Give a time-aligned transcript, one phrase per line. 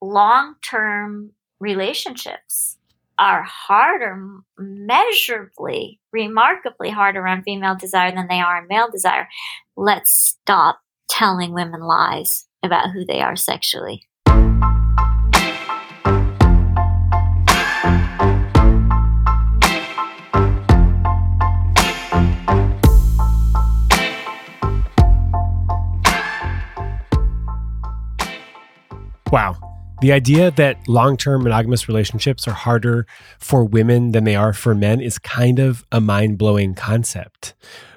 [0.00, 2.76] long term relationships
[3.18, 4.16] are harder,
[4.58, 9.28] measurably, remarkably harder on female desire than they are on male desire.
[9.76, 14.04] Let's stop telling women lies about who they are sexually.
[29.30, 29.67] Wow.
[30.00, 33.04] The idea that long term monogamous relationships are harder
[33.40, 37.54] for women than they are for men is kind of a mind blowing concept.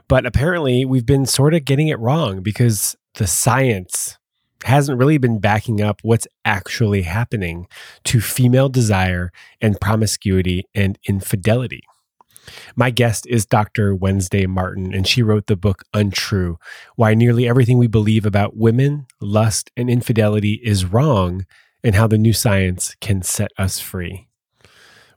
[0.08, 4.18] But apparently, we've been sort of getting it wrong because the science
[4.64, 7.68] hasn't really been backing up what's actually happening
[8.06, 11.84] to female desire and promiscuity and infidelity.
[12.76, 13.94] My guest is Dr.
[13.94, 16.58] Wednesday Martin, and she wrote the book Untrue
[16.96, 21.46] Why Nearly Everything We Believe About Women, Lust, and Infidelity is Wrong,
[21.84, 24.28] and How the New Science Can Set Us Free.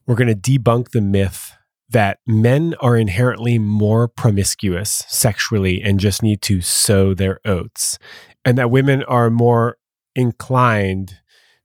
[0.07, 1.53] We're going to debunk the myth
[1.89, 7.99] that men are inherently more promiscuous sexually and just need to sow their oats,
[8.45, 9.77] and that women are more
[10.15, 11.21] inclined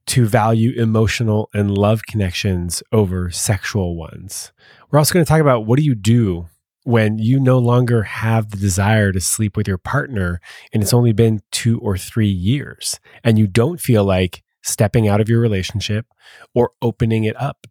[0.06, 4.52] to value emotional and love connections over sexual ones.
[4.90, 6.48] We're also going to talk about what do you do
[6.84, 10.40] when you no longer have the desire to sleep with your partner
[10.72, 15.20] and it's only been two or three years and you don't feel like stepping out
[15.20, 16.06] of your relationship
[16.54, 17.66] or opening it up.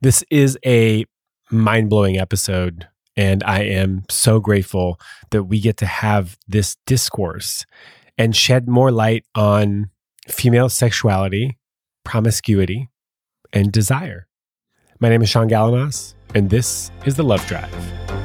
[0.00, 1.04] This is a
[1.50, 2.88] mind blowing episode.
[3.16, 4.98] And I am so grateful
[5.30, 7.66] that we get to have this discourse
[8.16, 9.90] and shed more light on
[10.28, 11.58] female sexuality,
[12.04, 12.88] promiscuity,
[13.52, 14.26] and desire.
[15.00, 18.19] My name is Sean Galanos, and this is The Love Drive.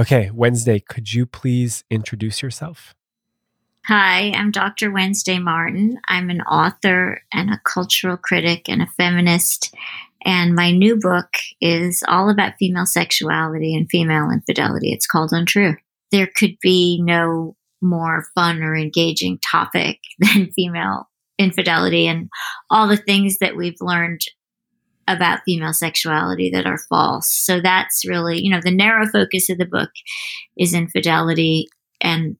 [0.00, 2.94] Okay, Wednesday, could you please introduce yourself?
[3.84, 4.90] Hi, I'm Dr.
[4.90, 5.98] Wednesday Martin.
[6.08, 9.74] I'm an author and a cultural critic and a feminist
[10.24, 11.28] and my new book
[11.60, 14.92] is all about female sexuality and female infidelity.
[14.92, 15.76] It's called Untrue.
[16.12, 21.08] There could be no more fun or engaging topic than female
[21.38, 22.28] infidelity and
[22.70, 24.20] all the things that we've learned
[25.08, 27.32] about female sexuality that are false.
[27.32, 29.90] So that's really, you know, the narrow focus of the book
[30.56, 31.68] is infidelity
[32.00, 32.36] and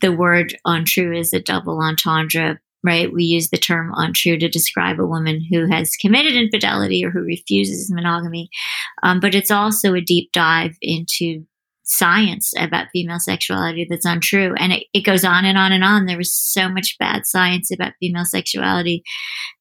[0.00, 3.12] the word untrue is a double entendre right?
[3.12, 7.20] We use the term untrue to describe a woman who has committed infidelity or who
[7.20, 8.50] refuses monogamy.
[9.02, 11.46] Um, but it's also a deep dive into
[11.84, 14.54] science about female sexuality that's untrue.
[14.58, 16.04] And it, it goes on and on and on.
[16.04, 19.02] There was so much bad science about female sexuality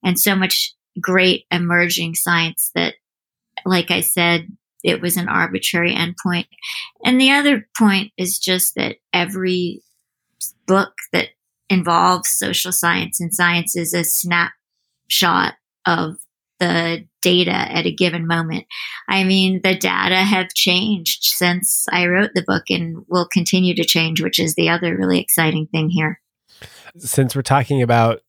[0.03, 2.95] and so much great emerging science that,
[3.65, 4.47] like I said,
[4.83, 6.47] it was an arbitrary endpoint.
[7.05, 9.81] And the other point is just that every
[10.67, 11.29] book that
[11.69, 15.55] involves social science and science is a snapshot
[15.85, 16.17] of
[16.59, 18.65] the data at a given moment.
[19.09, 23.85] I mean, the data have changed since I wrote the book and will continue to
[23.85, 26.21] change, which is the other really exciting thing here.
[26.97, 28.21] Since we're talking about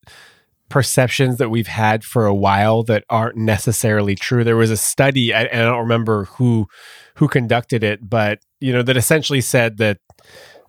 [0.75, 5.31] perceptions that we've had for a while that aren't necessarily true, there was a study,
[5.31, 6.67] and I don't remember who
[7.15, 9.99] who conducted it, but you know that essentially said that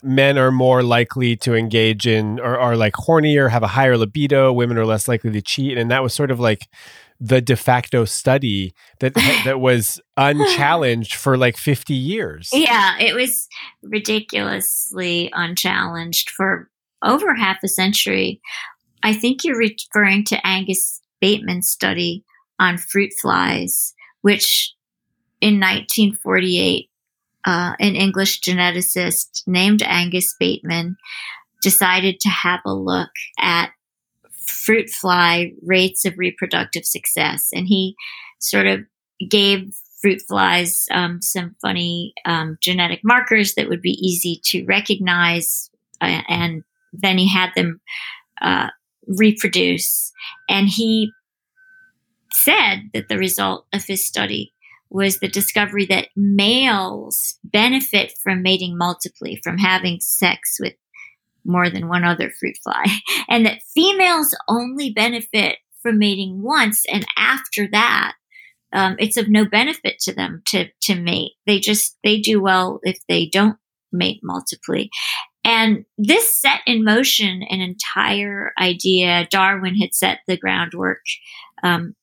[0.05, 4.53] men are more likely to engage in or are like hornier, have a higher libido,
[4.53, 5.77] women are less likely to cheat.
[5.77, 6.69] And that was sort of like
[7.19, 9.13] the de facto study that
[9.45, 12.51] that was unchallenged for like 50 years.
[12.53, 13.49] Yeah, it was
[13.83, 16.71] ridiculously unchallenged for
[17.03, 18.41] over half a century.
[19.03, 22.25] I think you're referring to Angus Bateman's study
[22.59, 24.75] on fruit flies, which
[25.41, 26.91] in 1948
[27.47, 30.97] uh, an English geneticist named Angus Bateman
[31.63, 33.71] decided to have a look at
[34.47, 37.51] fruit fly rates of reproductive success.
[37.53, 37.95] And he
[38.41, 38.81] sort of
[39.29, 45.71] gave fruit flies um, some funny um, genetic markers that would be easy to recognize.
[46.01, 46.63] Uh, and
[46.93, 47.81] then he had them
[48.43, 48.69] uh,
[49.07, 50.13] reproduce.
[50.49, 51.13] And he
[52.33, 54.53] said that the result of his study
[54.89, 60.75] was the discovery that males benefit from mating multiply, from having sex with
[61.45, 62.85] more than one other fruit fly,
[63.29, 68.15] and that females only benefit from mating once, and after that,
[68.73, 71.33] um, it's of no benefit to them to to mate.
[71.47, 73.57] They just they do well if they don't
[73.93, 74.85] mate multiply.
[75.47, 79.29] And this set in motion an entire idea.
[79.31, 81.03] Darwin had set the groundwork
[81.63, 81.95] um,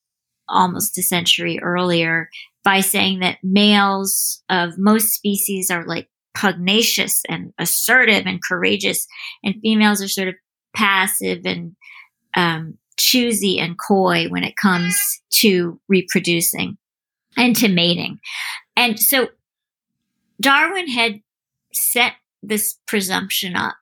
[0.48, 2.30] almost a century earlier
[2.64, 9.06] by saying that males of most species are like pugnacious and assertive and courageous,
[9.44, 10.36] and females are sort of
[10.74, 11.76] passive and
[12.38, 14.98] um, choosy and coy when it comes
[15.34, 16.78] to reproducing
[17.36, 18.20] and to mating.
[18.78, 19.28] And so
[20.40, 21.20] Darwin had
[21.74, 22.14] set
[22.44, 23.76] this presumption up.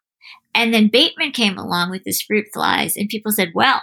[0.54, 3.82] And then Bateman came along with his fruit flies, and people said, well,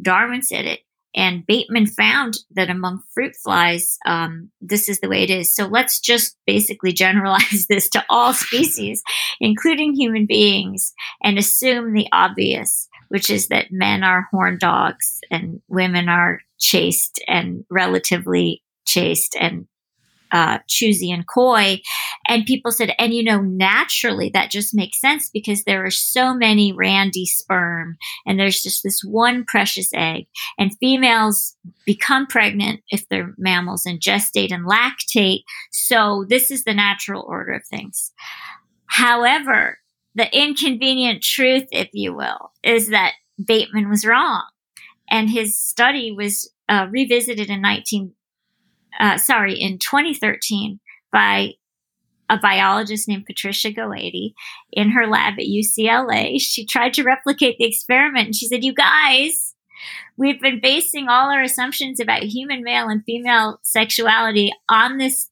[0.00, 0.80] Darwin said it.
[1.16, 5.54] And Bateman found that among fruit flies, um, this is the way it is.
[5.54, 9.02] So let's just basically generalize this to all species,
[9.40, 15.60] including human beings, and assume the obvious, which is that men are horn dogs and
[15.68, 19.66] women are chaste and relatively chaste and
[20.34, 21.80] uh, choosy and coy.
[22.26, 26.34] And people said, and you know, naturally that just makes sense because there are so
[26.34, 27.96] many randy sperm
[28.26, 30.26] and there's just this one precious egg.
[30.58, 35.44] And females become pregnant if they're mammals and gestate and lactate.
[35.70, 38.12] So this is the natural order of things.
[38.86, 39.78] However,
[40.16, 44.42] the inconvenient truth, if you will, is that Bateman was wrong.
[45.08, 48.14] And his study was uh, revisited in 19,
[49.00, 50.80] uh, sorry, in 2013
[51.12, 51.52] by
[52.30, 54.32] a biologist named Patricia Gowaty
[54.72, 56.40] in her lab at UCLA.
[56.40, 59.54] She tried to replicate the experiment and she said, You guys,
[60.16, 65.30] we've been basing all our assumptions about human male and female sexuality on this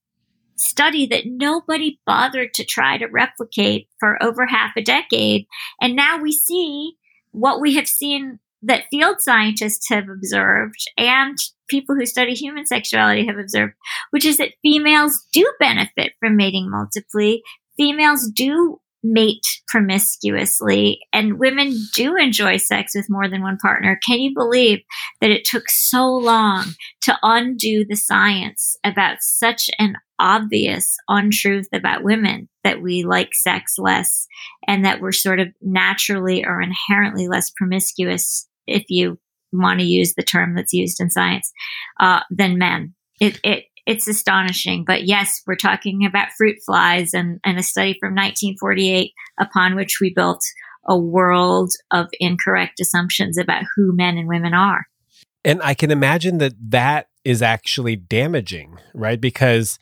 [0.57, 5.47] study that nobody bothered to try to replicate for over half a decade.
[5.81, 6.93] And now we see
[7.33, 11.37] what we have seen that field scientists have observed and
[11.73, 13.73] people who study human sexuality have observed,
[14.11, 17.37] which is that females do benefit from mating multiply.
[17.77, 23.99] Females do mate promiscuously and women do enjoy sex with more than one partner.
[24.07, 24.81] Can you believe
[25.21, 26.67] that it took so long
[27.01, 33.75] to undo the science about such an obvious untruth about women that we like sex
[33.77, 34.29] less
[34.69, 39.19] and that we're sort of naturally or inherently less promiscuous if you
[39.53, 41.53] want to use the term that's used in science
[42.01, 42.95] uh, than men.
[43.21, 44.85] It, it it's astonishing.
[44.85, 49.99] But yes, we're talking about fruit flies and, and a study from 1948 upon which
[50.01, 50.45] we built
[50.87, 54.87] a world of incorrect assumptions about who men and women are.
[55.45, 59.21] And I can imagine that that is actually damaging, right?
[59.21, 59.79] Because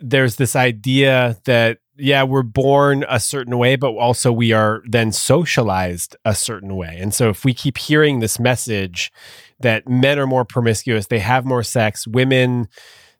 [0.00, 5.12] there's this idea that yeah, we're born a certain way, but also we are then
[5.12, 6.98] socialized a certain way.
[7.00, 9.12] And so if we keep hearing this message
[9.60, 12.68] that men are more promiscuous, they have more sex, women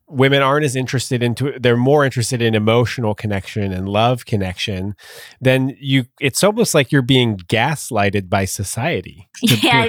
[0.07, 4.95] women aren't as interested into they're more interested in emotional connection and love connection
[5.41, 9.89] then you it's almost like you're being gaslighted by society yeah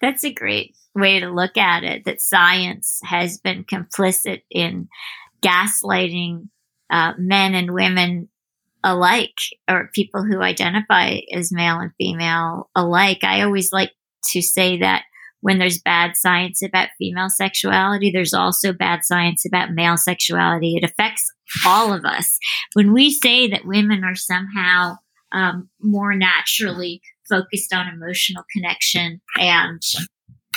[0.00, 4.88] that's a great way to look at it that science has been complicit in
[5.42, 6.48] gaslighting
[6.90, 8.28] uh, men and women
[8.84, 9.34] alike,
[9.68, 13.24] or people who identify as male and female alike.
[13.24, 13.90] I always like
[14.26, 15.02] to say that
[15.40, 20.76] when there's bad science about female sexuality, there's also bad science about male sexuality.
[20.76, 21.32] It affects
[21.66, 22.38] all of us.
[22.74, 24.96] When we say that women are somehow
[25.32, 29.82] um, more naturally focused on emotional connection and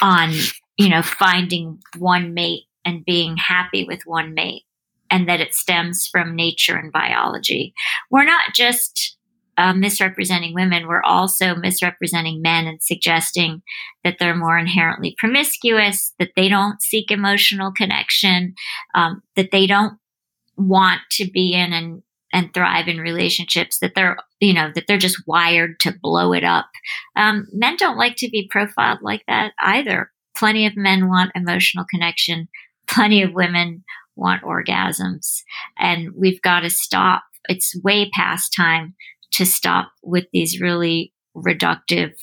[0.01, 0.31] on,
[0.77, 4.63] you know, finding one mate and being happy with one mate,
[5.11, 7.73] and that it stems from nature and biology.
[8.09, 9.17] We're not just
[9.57, 13.61] uh, misrepresenting women, we're also misrepresenting men and suggesting
[14.03, 18.55] that they're more inherently promiscuous, that they don't seek emotional connection,
[18.95, 19.99] um, that they don't
[20.57, 22.01] want to be in and
[22.33, 26.43] and thrive in relationships that they're you know that they're just wired to blow it
[26.43, 26.69] up.
[27.15, 30.11] Um, men don't like to be profiled like that either.
[30.35, 32.47] Plenty of men want emotional connection.
[32.87, 33.83] Plenty of women
[34.15, 35.41] want orgasms.
[35.77, 37.23] And we've got to stop.
[37.47, 38.95] It's way past time
[39.33, 42.13] to stop with these really reductive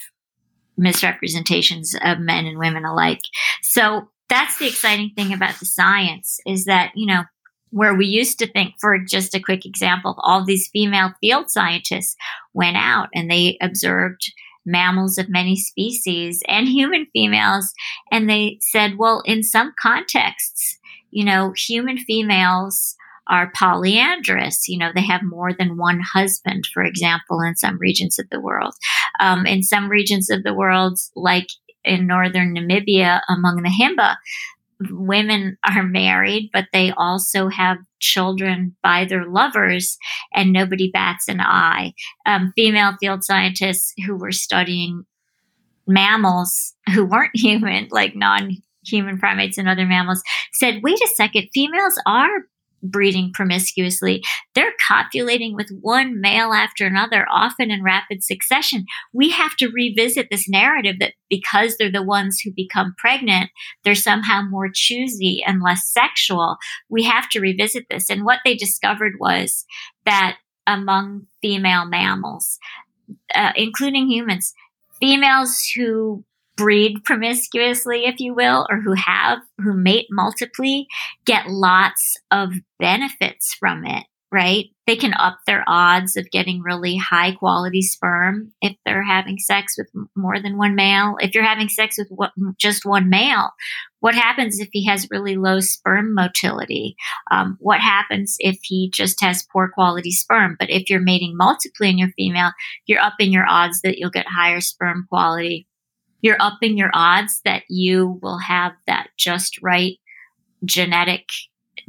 [0.76, 3.20] misrepresentations of men and women alike.
[3.62, 7.24] So that's the exciting thing about the science is that, you know,
[7.70, 12.16] where we used to think, for just a quick example, all these female field scientists
[12.54, 14.32] went out and they observed
[14.64, 17.72] mammals of many species and human females.
[18.10, 20.77] And they said, well, in some contexts,
[21.10, 22.96] you know, human females
[23.28, 24.68] are polyandrous.
[24.68, 28.40] You know, they have more than one husband, for example, in some regions of the
[28.40, 28.74] world.
[29.20, 31.48] Um, in some regions of the world, like
[31.84, 34.16] in northern Namibia among the Himba,
[34.90, 39.98] women are married, but they also have children by their lovers,
[40.32, 41.92] and nobody bats an eye.
[42.26, 45.04] Um, female field scientists who were studying
[45.86, 48.56] mammals who weren't human, like non
[48.88, 52.28] human primates and other mammals, said, wait a second, females are
[52.82, 54.22] breeding promiscuously.
[54.54, 58.84] They're copulating with one male after another, often in rapid succession.
[59.12, 63.50] We have to revisit this narrative that because they're the ones who become pregnant,
[63.84, 66.56] they're somehow more choosy and less sexual.
[66.88, 68.10] We have to revisit this.
[68.10, 69.64] And what they discovered was
[70.04, 72.58] that among female mammals,
[73.34, 74.52] uh, including humans,
[75.00, 76.24] females who
[76.58, 80.80] breed promiscuously, if you will, or who have, who mate multiply,
[81.24, 84.66] get lots of benefits from it, right?
[84.88, 89.76] They can up their odds of getting really high quality sperm if they're having sex
[89.78, 91.14] with more than one male.
[91.20, 93.50] If you're having sex with just one male,
[94.00, 96.96] what happens if he has really low sperm motility?
[97.30, 100.56] Um, what happens if he just has poor quality sperm?
[100.58, 102.50] But if you're mating multiply in your female,
[102.86, 105.67] you're upping your odds that you'll get higher sperm quality
[106.20, 109.98] you're upping your odds that you will have that just right
[110.64, 111.28] genetic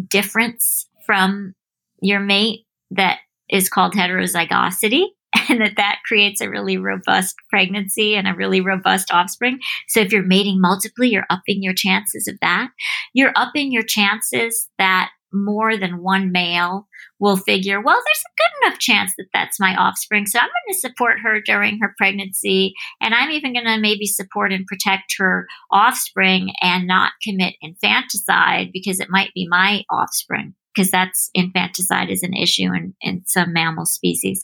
[0.07, 1.53] difference from
[2.01, 3.19] your mate that
[3.49, 5.05] is called heterozygosity
[5.49, 9.59] and that that creates a really robust pregnancy and a really robust offspring.
[9.87, 12.69] So if you're mating multiply, you're upping your chances of that.
[13.13, 16.87] You're upping your chances that more than one male
[17.19, 20.25] will figure, well, there's a good enough chance that that's my offspring.
[20.25, 22.73] So I'm going to support her during her pregnancy.
[23.01, 28.71] And I'm even going to maybe support and protect her offspring and not commit infanticide
[28.71, 30.53] because it might be my offspring.
[30.75, 34.43] Because that's infanticide is an issue in, in some mammal species.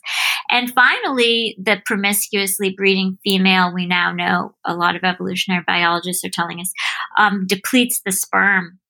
[0.50, 6.30] And finally, the promiscuously breeding female, we now know a lot of evolutionary biologists are
[6.30, 6.72] telling us,
[7.16, 8.80] um, depletes the sperm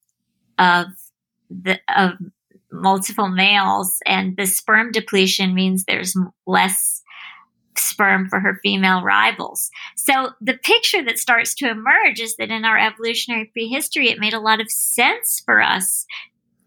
[0.59, 0.87] of
[1.51, 2.15] the, of
[2.81, 6.17] multiple males, and the sperm depletion means there's
[6.47, 7.03] less
[7.79, 9.71] sperm for her female rivals.
[9.97, 14.35] So the picture that starts to emerge is that in our evolutionary prehistory, it made
[14.35, 16.07] a lot of sense for us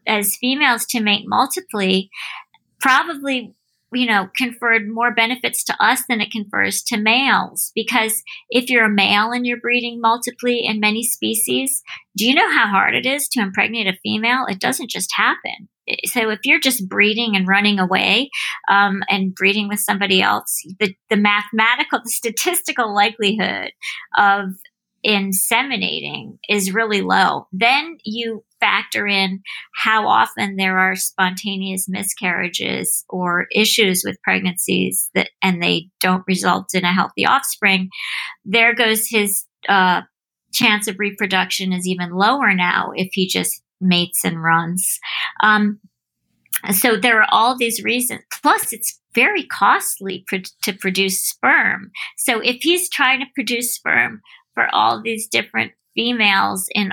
[0.06, 2.02] as females to mate multiply,
[2.80, 3.54] probably
[3.94, 7.72] you know, conferred more benefits to us than it confers to males.
[7.76, 11.82] Because if you're a male and you're breeding multiply in many species,
[12.16, 14.46] do you know how hard it is to impregnate a female?
[14.48, 15.70] It doesn't just happen.
[16.06, 18.30] So if you're just breeding and running away
[18.70, 23.72] um, and breeding with somebody else, the, the mathematical, the statistical likelihood
[24.18, 24.50] of
[25.06, 27.48] inseminating is really low.
[27.52, 29.42] Then you factor in
[29.76, 36.74] how often there are spontaneous miscarriages or issues with pregnancies that and they don't result
[36.74, 37.90] in a healthy offspring.
[38.46, 40.02] There goes his uh,
[40.54, 45.00] chance of reproduction is even lower now if he just mates and runs.
[45.42, 45.80] Um,
[46.72, 48.22] so there are all these reasons.
[48.42, 50.26] Plus, it's very costly
[50.62, 51.92] to produce sperm.
[52.18, 54.22] So if he's trying to produce sperm
[54.54, 56.92] for all these different females in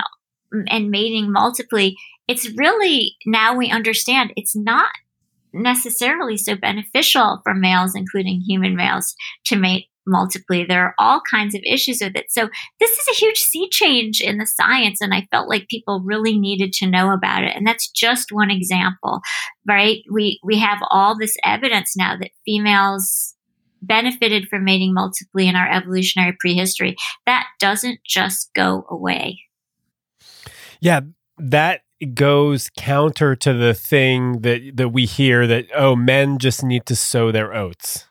[0.68, 1.90] and mating multiply,
[2.28, 4.90] it's really now we understand it's not
[5.52, 9.14] necessarily so beneficial for males, including human males,
[9.46, 10.64] to mate multiply.
[10.66, 12.26] There are all kinds of issues with it.
[12.30, 12.48] So
[12.78, 16.38] this is a huge sea change in the science, and I felt like people really
[16.38, 17.54] needed to know about it.
[17.56, 19.20] And that's just one example,
[19.66, 20.02] right?
[20.10, 23.34] We we have all this evidence now that females
[23.82, 26.96] benefited from mating multiply in our evolutionary prehistory.
[27.26, 29.40] That doesn't just go away.
[30.80, 31.00] Yeah,
[31.38, 31.82] that
[32.14, 36.96] goes counter to the thing that that we hear that oh men just need to
[36.96, 38.05] sow their oats.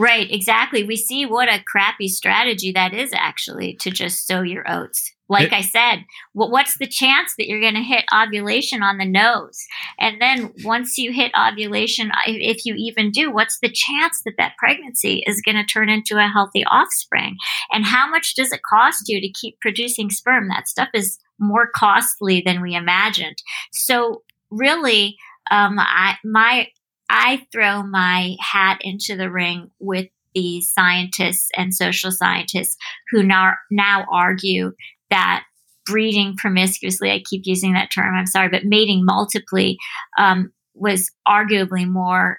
[0.00, 0.82] Right, exactly.
[0.82, 5.12] We see what a crappy strategy that is actually to just sow your oats.
[5.28, 9.04] Like it, I said, what's the chance that you're going to hit ovulation on the
[9.04, 9.58] nose?
[9.98, 14.56] And then once you hit ovulation, if you even do, what's the chance that that
[14.56, 17.36] pregnancy is going to turn into a healthy offspring?
[17.70, 20.48] And how much does it cost you to keep producing sperm?
[20.48, 23.36] That stuff is more costly than we imagined.
[23.70, 25.18] So really,
[25.50, 26.68] um, I, my,
[27.10, 32.76] I throw my hat into the ring with the scientists and social scientists
[33.10, 34.72] who now, now argue
[35.10, 35.44] that
[35.86, 39.72] breeding promiscuously, I keep using that term, I'm sorry, but mating multiply
[40.16, 42.38] um, was arguably more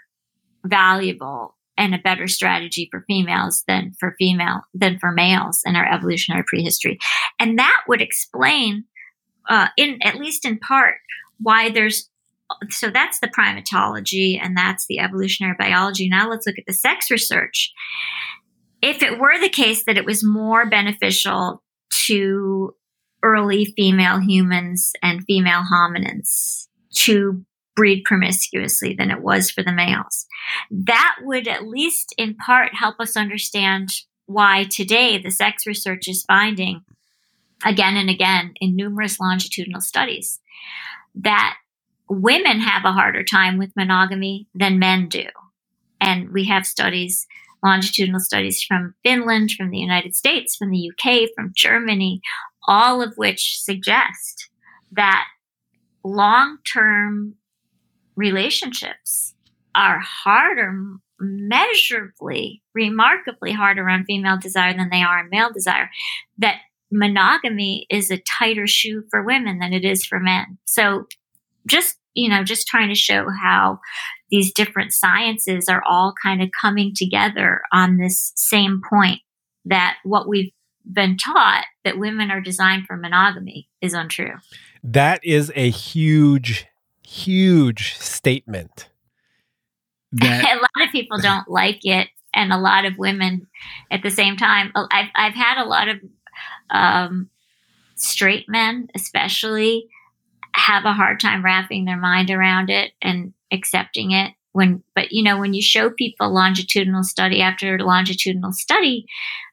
[0.66, 5.92] valuable and a better strategy for females than for female than for males in our
[5.92, 6.98] evolutionary prehistory.
[7.40, 8.86] And that would explain
[9.50, 10.96] uh, in at least in part
[11.40, 12.11] why there's
[12.70, 17.10] so that's the primatology and that's the evolutionary biology now let's look at the sex
[17.12, 17.72] research
[18.82, 22.74] if it were the case that it was more beneficial to
[23.24, 30.26] early female humans and female hominins to breed promiscuously than it was for the males.
[30.70, 33.90] That would at least in part help us understand
[34.26, 36.84] why today the sex research is finding
[37.66, 40.40] again and again in numerous longitudinal studies
[41.16, 41.56] that
[42.12, 45.26] women have a harder time with monogamy than men do.
[46.00, 47.26] And we have studies,
[47.64, 52.22] longitudinal studies from Finland, from the United States, from the UK, from Germany,
[52.68, 54.50] all of which suggest
[54.92, 55.26] that
[56.04, 57.36] long term
[58.16, 59.34] relationships
[59.74, 60.74] are harder,
[61.20, 65.90] measurably, remarkably harder on female desire than they are on male desire.
[66.38, 66.58] That
[66.92, 70.58] monogamy is a tighter shoe for women than it is for men.
[70.66, 71.08] So
[71.66, 73.80] just, you know, just trying to show how
[74.30, 79.20] these different sciences are all kind of coming together on this same point
[79.66, 80.52] that what we've
[80.92, 84.34] been taught that women are designed for monogamy is untrue.
[84.84, 86.66] That is a huge,
[87.06, 88.90] huge statement.
[90.12, 93.48] That- a lot of people don't like it, and a lot of women
[93.92, 94.72] at the same time.
[94.76, 95.98] Oh, I've, I've had a lot of
[96.70, 97.30] um,
[97.96, 99.88] straight men, especially,
[100.54, 105.24] have a hard time wrapping their mind around it and accepting it when but you
[105.24, 109.06] know when you show people longitudinal study after longitudinal study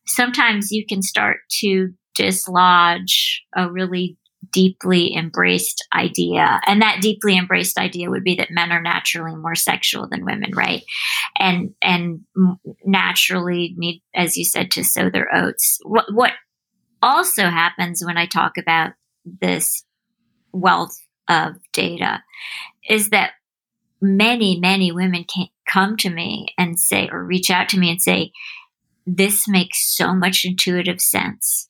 [0.07, 4.17] sometimes you can start to dislodge a really
[4.53, 6.61] deeply embraced idea.
[6.67, 10.53] And that deeply embraced idea would be that men are naturally more sexual than women
[10.55, 10.83] right?
[11.39, 12.21] And and
[12.85, 15.79] naturally need as you said to sow their oats.
[15.85, 16.33] What what
[17.01, 18.91] also happens when i talk about
[19.25, 19.85] this
[20.53, 22.23] wealth of data
[22.89, 23.33] is that
[24.01, 28.01] many many women can come to me and say or reach out to me and
[28.01, 28.33] say
[29.07, 31.69] this makes so much intuitive sense.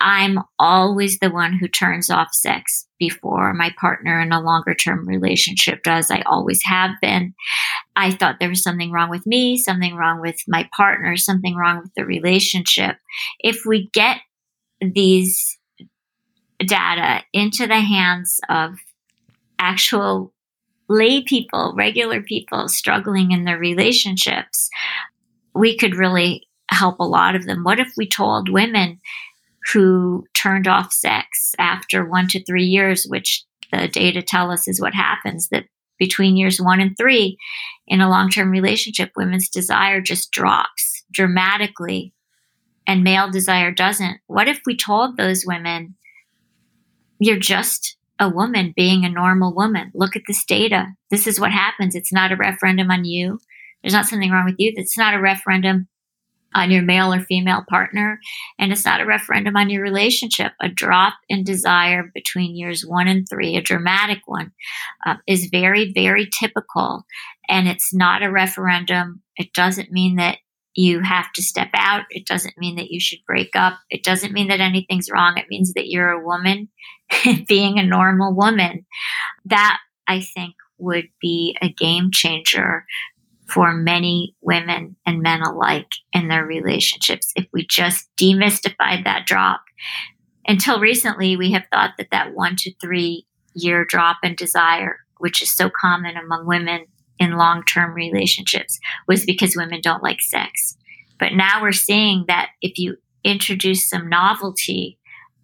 [0.00, 5.08] I'm always the one who turns off sex before my partner in a longer term
[5.08, 6.08] relationship does.
[6.10, 7.34] I always have been.
[7.96, 11.80] I thought there was something wrong with me, something wrong with my partner, something wrong
[11.80, 12.96] with the relationship.
[13.40, 14.18] If we get
[14.80, 15.57] these
[16.64, 18.74] data into the hands of
[19.58, 20.32] actual
[20.88, 24.70] lay people, regular people struggling in their relationships,
[25.54, 27.64] we could really help a lot of them.
[27.64, 29.00] What if we told women
[29.72, 34.80] who turned off sex after one to three years, which the data tell us is
[34.80, 35.64] what happens, that
[35.98, 37.36] between years one and three
[37.86, 42.14] in a long term relationship, women's desire just drops dramatically
[42.86, 44.20] and male desire doesn't?
[44.26, 45.96] What if we told those women,
[47.18, 49.90] you're just a woman being a normal woman?
[49.94, 50.86] Look at this data.
[51.10, 51.94] This is what happens.
[51.94, 53.38] It's not a referendum on you.
[53.82, 54.72] There's not something wrong with you.
[54.74, 55.88] It's not a referendum
[56.54, 58.18] on your male or female partner.
[58.58, 60.52] And it's not a referendum on your relationship.
[60.60, 64.52] A drop in desire between years one and three, a dramatic one,
[65.06, 67.04] uh, is very, very typical.
[67.48, 69.22] And it's not a referendum.
[69.36, 70.38] It doesn't mean that
[70.78, 72.04] you have to step out.
[72.08, 73.80] It doesn't mean that you should break up.
[73.90, 75.36] It doesn't mean that anything's wrong.
[75.36, 76.68] It means that you're a woman
[77.48, 78.86] being a normal woman.
[79.44, 82.84] That I think would be a game changer
[83.48, 89.62] for many women and men alike in their relationships if we just demystified that drop.
[90.46, 95.42] Until recently, we have thought that that one to three year drop in desire, which
[95.42, 96.86] is so common among women
[97.18, 100.76] in long term relationships, was because women don't like sex.
[101.18, 104.98] But now we're seeing that if you introduce some novelty,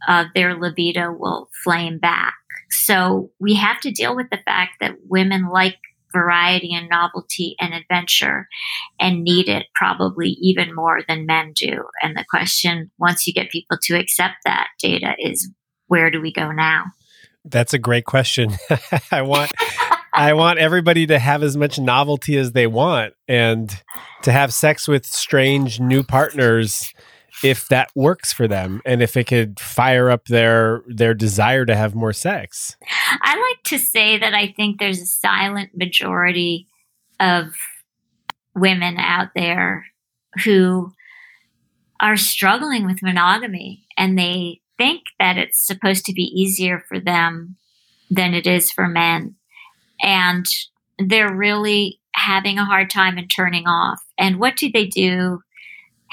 [0.07, 2.35] uh, their libido will flame back.
[2.71, 5.77] So we have to deal with the fact that women like
[6.13, 8.49] variety and novelty and adventure
[9.01, 11.85] and need it probably even more than men do.
[12.01, 15.51] And the question, once you get people to accept that data, is
[15.89, 16.85] where do we go now?
[17.45, 18.53] That's a great question.
[19.11, 19.53] I want
[20.15, 23.71] I want everybody to have as much novelty as they want and
[24.23, 26.93] to have sex with strange new partners
[27.43, 31.75] if that works for them and if it could fire up their their desire to
[31.75, 32.77] have more sex.
[33.23, 36.69] I like to say that I think there's a silent majority
[37.19, 37.53] of
[38.55, 39.87] women out there
[40.45, 40.93] who
[41.99, 47.57] are struggling with monogamy and they think that it's supposed to be easier for them
[48.11, 49.35] than it is for men.
[50.03, 50.47] And
[50.99, 54.03] they're really having a hard time and turning off.
[54.19, 55.41] And what do they do?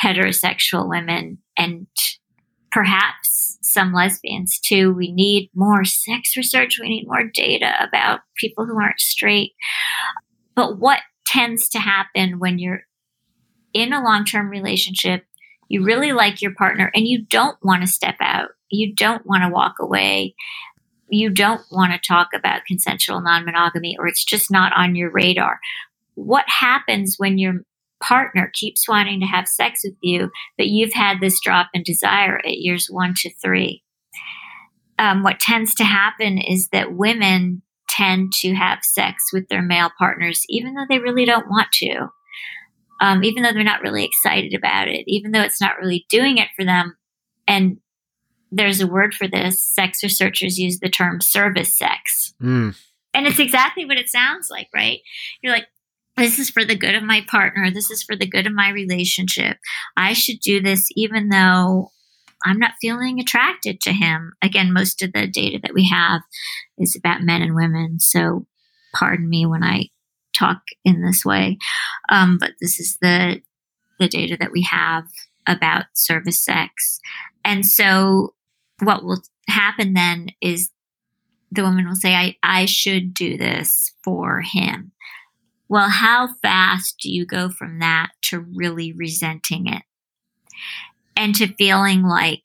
[0.02, 1.88] heterosexual women and
[2.72, 4.94] perhaps some lesbians too.
[4.94, 6.80] We need more sex research.
[6.80, 9.54] We need more data about people who aren't straight.
[10.56, 12.82] But what tends to happen when you're
[13.74, 15.26] in a long term relationship,
[15.70, 19.44] you really like your partner and you don't want to step out, you don't want
[19.44, 20.36] to walk away.
[21.12, 25.12] You don't want to talk about consensual non monogamy, or it's just not on your
[25.12, 25.60] radar.
[26.15, 27.63] What happens when you're
[28.02, 32.39] partner keeps wanting to have sex with you, but you've had this drop in desire
[32.39, 33.84] at years one to three.
[35.00, 39.89] um, what tends to happen is that women tend to have sex with their male
[39.97, 42.08] partners, even though they really don't want to,
[43.02, 46.38] um, even though they're not really excited about it, even though it's not really doing
[46.38, 46.95] it for them.
[47.47, 47.78] And
[48.51, 49.63] there's a word for this.
[49.63, 52.33] Sex researchers use the term service sex.
[52.41, 52.75] Mm.
[53.13, 54.99] And it's exactly what it sounds like, right?
[55.41, 55.67] You're like,
[56.17, 57.71] this is for the good of my partner.
[57.71, 59.57] This is for the good of my relationship.
[59.95, 61.91] I should do this even though
[62.43, 64.33] I'm not feeling attracted to him.
[64.41, 66.21] Again, most of the data that we have
[66.77, 67.99] is about men and women.
[67.99, 68.45] So
[68.93, 69.89] pardon me when I
[70.37, 71.57] talk in this way.
[72.09, 73.41] Um, but this is the,
[73.99, 75.05] the data that we have
[75.47, 76.99] about service sex.
[77.43, 78.33] And so
[78.82, 80.70] what will happen then is
[81.52, 84.91] the woman will say, I, I should do this for him.
[85.67, 89.84] Well, how fast do you go from that to really resenting it?
[91.15, 92.41] and to feeling like,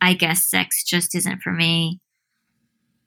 [0.00, 2.00] I guess sex just isn't for me.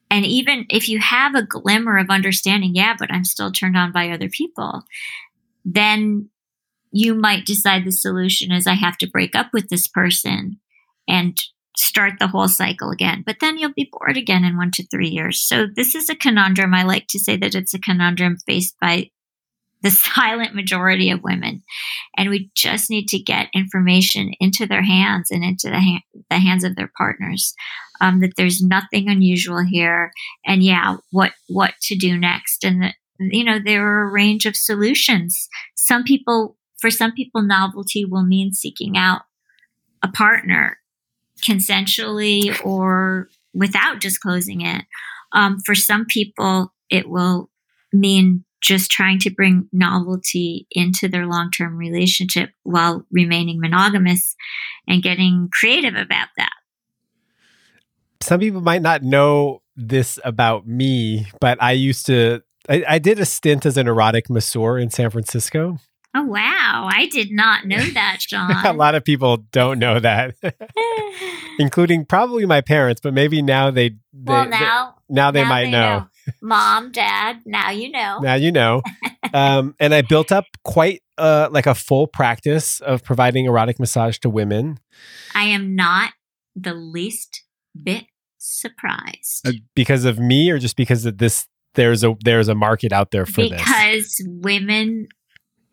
[0.09, 3.91] And even if you have a glimmer of understanding, yeah, but I'm still turned on
[3.91, 4.83] by other people,
[5.65, 6.29] then
[6.91, 10.59] you might decide the solution is I have to break up with this person
[11.07, 11.37] and
[11.77, 13.23] start the whole cycle again.
[13.25, 15.41] But then you'll be bored again in one to three years.
[15.41, 16.73] So this is a conundrum.
[16.73, 19.09] I like to say that it's a conundrum faced by
[19.81, 21.63] the silent majority of women.
[22.15, 26.39] And we just need to get information into their hands and into the, ha- the
[26.39, 27.53] hands of their partners.
[27.99, 30.11] Um, that there's nothing unusual here,
[30.45, 34.45] and yeah, what what to do next, and that you know there are a range
[34.45, 35.49] of solutions.
[35.75, 39.23] Some people, for some people, novelty will mean seeking out
[40.03, 40.77] a partner
[41.41, 44.85] consensually or without disclosing it.
[45.33, 47.49] Um, for some people, it will
[47.91, 54.35] mean just trying to bring novelty into their long term relationship while remaining monogamous
[54.87, 56.51] and getting creative about that.
[58.21, 63.19] Some people might not know this about me, but I used to, I, I did
[63.19, 65.77] a stint as an erotic masseur in San Francisco.
[66.15, 66.89] Oh, wow.
[66.91, 68.65] I did not know that, John.
[68.65, 70.35] a lot of people don't know that,
[71.59, 75.49] including probably my parents, but maybe now they, they well, now, they, now they now
[75.49, 75.99] might they know.
[75.99, 76.07] know
[76.41, 78.19] mom, dad, now you know.
[78.19, 78.81] Now you know.
[79.33, 84.17] um, and I built up quite uh, like a full practice of providing erotic massage
[84.19, 84.79] to women.
[85.33, 86.11] I am not
[86.55, 87.43] the least
[87.81, 88.05] bit
[88.37, 89.47] surprised.
[89.47, 93.11] Uh, because of me or just because of this there's a there's a market out
[93.11, 94.17] there for because this.
[94.17, 95.07] Because women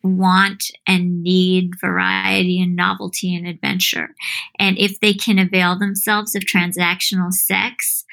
[0.05, 4.11] want and need variety and novelty and adventure.
[4.59, 8.05] And if they can avail themselves of transactional sex,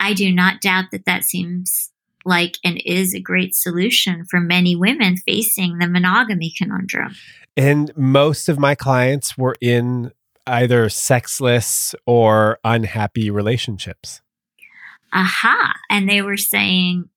[0.00, 1.90] I do not doubt that that seems
[2.24, 7.14] like and is a great solution for many women facing the monogamy conundrum.
[7.56, 10.10] And most of my clients were in
[10.46, 14.20] either sexless or unhappy relationships.
[15.12, 15.74] Aha.
[15.88, 17.08] And they were saying,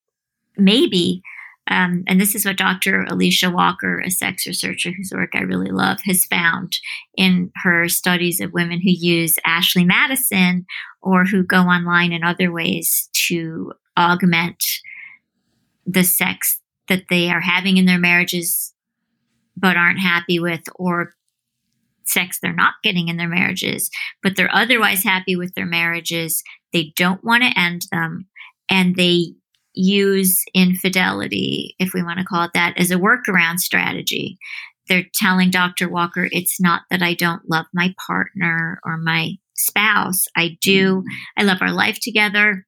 [0.55, 1.23] maybe
[1.69, 3.03] um, and this is what Dr.
[3.09, 6.79] Alicia Walker, a sex researcher whose work I really love, has found
[7.15, 10.65] in her studies of women who use Ashley Madison
[11.01, 14.63] or who go online in other ways to augment
[15.85, 18.73] the sex that they are having in their marriages
[19.57, 21.13] but aren't happy with, or
[22.05, 23.89] sex they're not getting in their marriages,
[24.23, 26.43] but they're otherwise happy with their marriages.
[26.71, 28.27] They don't want to end them.
[28.69, 29.33] And they
[29.77, 34.37] use infidelity, if we want to call it that, as a workaround strategy.
[34.89, 35.89] They're telling Dr.
[35.89, 40.25] Walker, it's not that I don't love my partner or my spouse.
[40.35, 40.97] I do.
[40.97, 41.07] Mm-hmm.
[41.37, 42.65] I love our life together.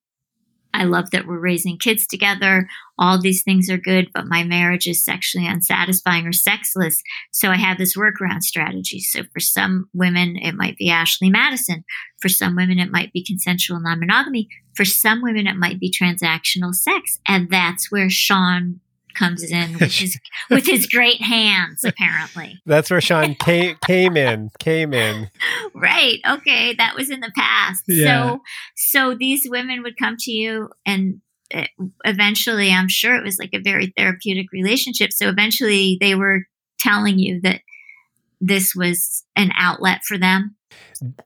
[0.74, 2.68] I love that we're raising kids together.
[2.98, 7.02] All these things are good, but my marriage is sexually unsatisfying or sexless.
[7.32, 9.00] So I have this workaround strategy.
[9.00, 11.84] So for some women, it might be Ashley Madison.
[12.22, 14.48] For some women, it might be consensual non monogamy.
[14.76, 17.20] For some women, it might be transactional sex.
[17.28, 18.80] And that's where Sean
[19.20, 20.18] comes in with his
[20.50, 22.60] with his great hands apparently.
[22.66, 25.30] That's where sean came came in came in.
[25.76, 27.84] Right okay that was in the past.
[27.88, 28.06] Yeah.
[28.06, 28.40] so
[28.76, 31.22] so these women would come to you and
[31.54, 31.66] uh,
[32.06, 36.44] eventually i'm sure it was like a very therapeutic relationship so eventually they were
[36.80, 37.62] telling you that
[38.42, 40.56] this was an outlet for them?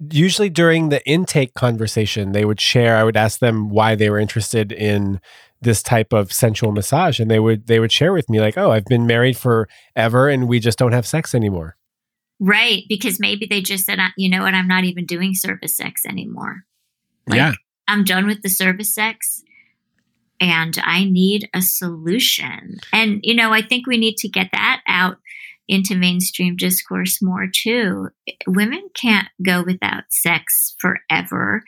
[0.09, 4.19] Usually during the intake conversation they would share i would ask them why they were
[4.19, 5.19] interested in
[5.63, 8.71] this type of sensual massage and they would they would share with me like oh
[8.71, 11.75] i've been married forever and we just don't have sex anymore.
[12.39, 14.53] Right because maybe they just said uh, you know what?
[14.53, 16.63] I'm not even doing service sex anymore.
[17.27, 17.53] Like, yeah.
[17.87, 19.43] I'm done with the service sex
[20.39, 22.77] and i need a solution.
[22.91, 25.17] And you know i think we need to get that out
[25.67, 28.09] into mainstream discourse more too.
[28.47, 31.63] Women can't go without sex forever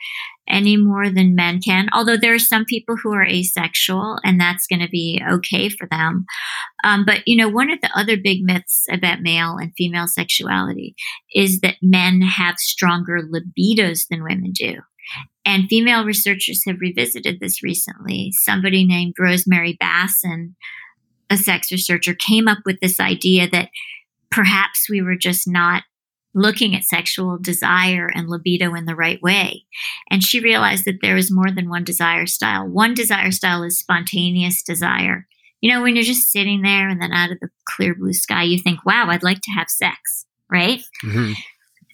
[0.48, 4.66] any more than men can, although there are some people who are asexual and that's
[4.66, 6.24] going to be okay for them.
[6.84, 10.94] Um, but, you know, one of the other big myths about male and female sexuality
[11.34, 14.76] is that men have stronger libidos than women do.
[15.44, 18.30] And female researchers have revisited this recently.
[18.32, 20.54] Somebody named Rosemary Basson,
[21.30, 23.70] a sex researcher, came up with this idea that
[24.30, 25.82] perhaps we were just not
[26.34, 29.64] looking at sexual desire and libido in the right way.
[30.10, 32.68] And she realized that there is more than one desire style.
[32.68, 35.26] One desire style is spontaneous desire.
[35.62, 38.42] You know, when you're just sitting there and then out of the clear blue sky,
[38.42, 40.82] you think, wow, I'd like to have sex, right?
[41.02, 41.32] Mm-hmm.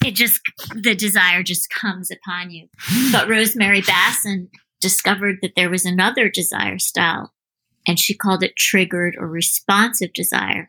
[0.05, 0.41] It just,
[0.75, 2.67] the desire just comes upon you.
[3.13, 4.49] But Rosemary Basson
[4.81, 7.33] discovered that there was another desire style,
[7.87, 10.69] and she called it triggered or responsive desire.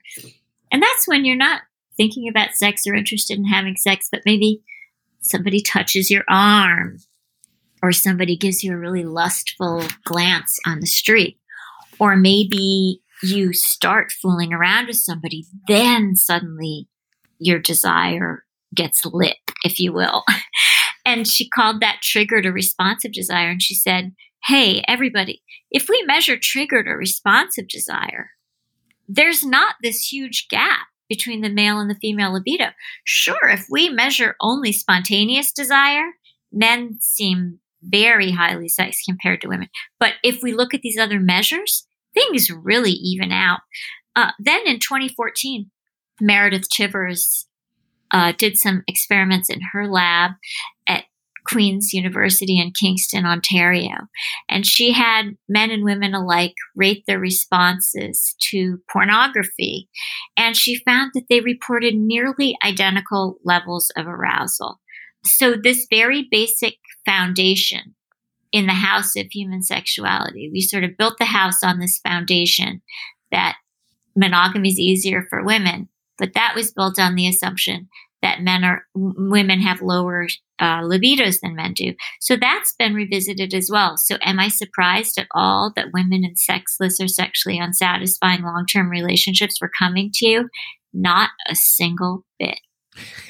[0.71, 1.61] And that's when you're not
[1.95, 4.63] thinking about sex or interested in having sex, but maybe
[5.21, 6.97] somebody touches your arm
[7.81, 11.37] or somebody gives you a really lustful glance on the street.
[11.99, 16.87] Or maybe you start fooling around with somebody, then suddenly
[17.39, 20.23] your desire gets lit, if you will.
[21.05, 23.49] And she called that triggered or responsive desire.
[23.49, 24.13] And she said,
[24.45, 28.31] Hey, everybody, if we measure triggered or responsive desire,
[29.07, 32.71] there's not this huge gap between the male and the female libido.
[33.05, 36.07] Sure, if we measure only spontaneous desire,
[36.51, 39.69] men seem very highly sexed compared to women.
[39.97, 43.61] But if we look at these other measures, things really even out.
[44.13, 45.71] Uh, then in 2014,
[46.19, 47.47] Meredith Chivers
[48.11, 50.31] uh, did some experiments in her lab
[51.45, 53.93] Queen's University in Kingston, Ontario.
[54.49, 59.89] And she had men and women alike rate their responses to pornography.
[60.37, 64.79] And she found that they reported nearly identical levels of arousal.
[65.25, 66.75] So, this very basic
[67.05, 67.95] foundation
[68.51, 72.81] in the house of human sexuality, we sort of built the house on this foundation
[73.31, 73.55] that
[74.15, 75.89] monogamy is easier for women.
[76.17, 77.89] But that was built on the assumption
[78.23, 81.93] that men are women have lower uh, libidos than men do.
[82.21, 83.97] So that's been revisited as well.
[83.97, 88.89] So am I surprised at all that women in sexless or sexually unsatisfying long term
[88.89, 90.49] relationships were coming to you?
[90.93, 92.59] Not a single bit.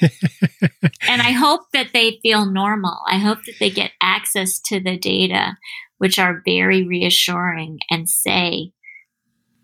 [1.08, 2.98] and I hope that they feel normal.
[3.08, 5.56] I hope that they get access to the data,
[5.98, 8.72] which are very reassuring and say,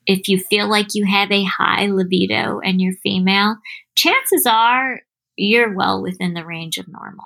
[0.06, 3.56] if you feel like you have a high libido and you're female,
[3.94, 5.02] chances are
[5.40, 7.24] you're well within the range of normal.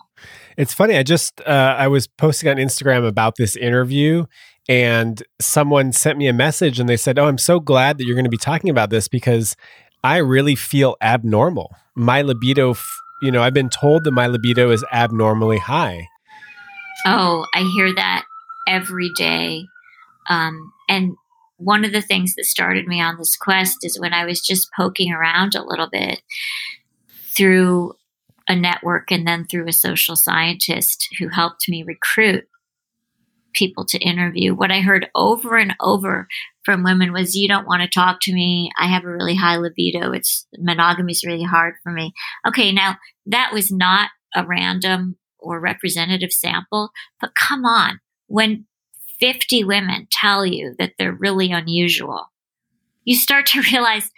[0.56, 0.96] It's funny.
[0.96, 4.26] I just uh, I was posting on Instagram about this interview,
[4.68, 8.14] and someone sent me a message, and they said, "Oh, I'm so glad that you're
[8.14, 9.56] going to be talking about this because
[10.02, 11.74] I really feel abnormal.
[11.96, 16.08] My libido, f- you know, I've been told that my libido is abnormally high."
[17.06, 18.24] Oh, I hear that
[18.68, 19.66] every day,
[20.30, 21.16] um, and
[21.56, 24.70] one of the things that started me on this quest is when I was just
[24.76, 26.22] poking around a little bit
[27.36, 27.94] through
[28.48, 32.44] a network and then through a social scientist who helped me recruit
[33.54, 34.54] people to interview.
[34.54, 36.26] What I heard over and over
[36.64, 38.70] from women was, You don't want to talk to me.
[38.78, 40.12] I have a really high libido.
[40.12, 42.12] It's monogamy is really hard for me.
[42.46, 48.00] Okay, now that was not a random or representative sample, but come on.
[48.26, 48.66] When
[49.20, 52.26] 50 women tell you that they're really unusual,
[53.04, 54.10] you start to realize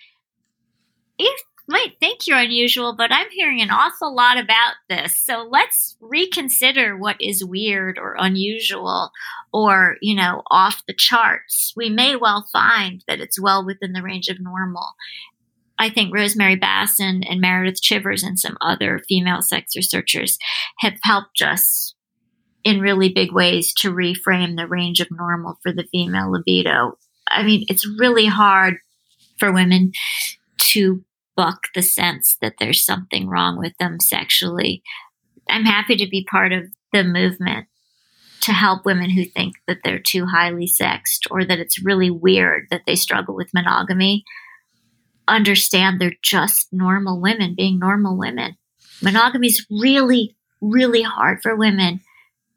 [1.18, 5.18] if might think you're unusual, but I'm hearing an awful lot about this.
[5.18, 9.10] So let's reconsider what is weird or unusual
[9.52, 11.72] or, you know, off the charts.
[11.76, 14.94] We may well find that it's well within the range of normal.
[15.78, 20.38] I think Rosemary Basson and Meredith Chivers and some other female sex researchers
[20.78, 21.94] have helped us
[22.64, 26.98] in really big ways to reframe the range of normal for the female libido.
[27.28, 28.78] I mean, it's really hard
[29.38, 29.92] for women
[30.58, 31.04] to
[31.36, 34.82] buck the sense that there's something wrong with them sexually.
[35.48, 37.66] I'm happy to be part of the movement
[38.42, 42.66] to help women who think that they're too highly sexed or that it's really weird
[42.70, 44.24] that they struggle with monogamy
[45.28, 48.56] understand they're just normal women being normal women.
[49.02, 52.00] Monogamy is really, really hard for women.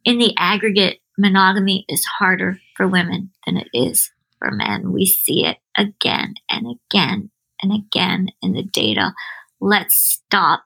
[0.05, 4.91] In the aggregate, monogamy is harder for women than it is for men.
[4.93, 9.13] We see it again and again and again in the data.
[9.59, 10.63] Let's stop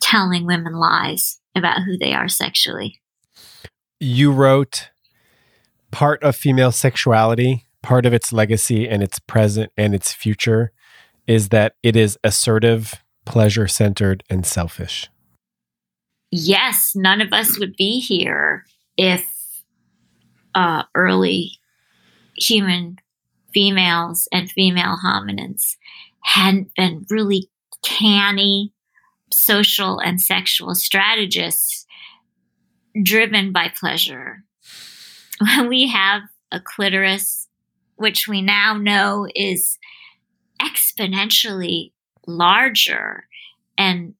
[0.00, 3.00] telling women lies about who they are sexually.
[4.00, 4.90] You wrote
[5.90, 10.72] part of female sexuality, part of its legacy and its present and its future
[11.26, 15.08] is that it is assertive, pleasure centered, and selfish.
[16.30, 18.64] Yes, none of us would be here
[18.96, 19.30] if
[20.54, 21.52] uh, early
[22.36, 22.98] human
[23.52, 25.76] females and female hominins
[26.22, 27.48] hadn't been really
[27.84, 28.72] canny
[29.32, 31.86] social and sexual strategists
[33.02, 34.44] driven by pleasure.
[35.40, 37.48] When we have a clitoris,
[37.96, 39.78] which we now know is
[40.60, 41.92] exponentially
[42.26, 43.24] larger
[43.78, 44.14] and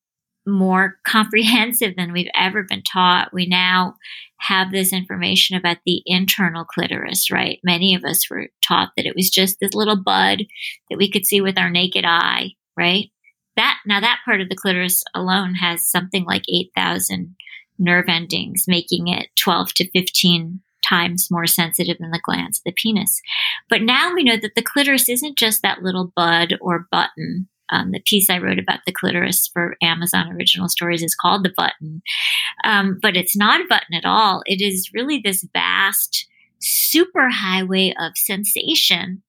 [0.46, 3.32] more comprehensive than we've ever been taught.
[3.32, 3.94] We now
[4.40, 7.60] have this information about the internal clitoris, right?
[7.62, 10.44] Many of us were taught that it was just this little bud
[10.90, 13.10] that we could see with our naked eye, right?
[13.56, 17.36] That now that part of the clitoris alone has something like 8,000
[17.78, 22.72] nerve endings, making it 12 to 15 times more sensitive than the glans of the
[22.72, 23.20] penis.
[23.70, 27.48] But now we know that the clitoris isn't just that little bud or button.
[27.72, 31.52] Um, the piece I wrote about the clitoris for Amazon Original Stories is called The
[31.56, 32.02] Button.
[32.64, 34.42] Um, but it's not a button at all.
[34.46, 36.28] It is really this vast
[36.60, 39.22] super highway of sensation.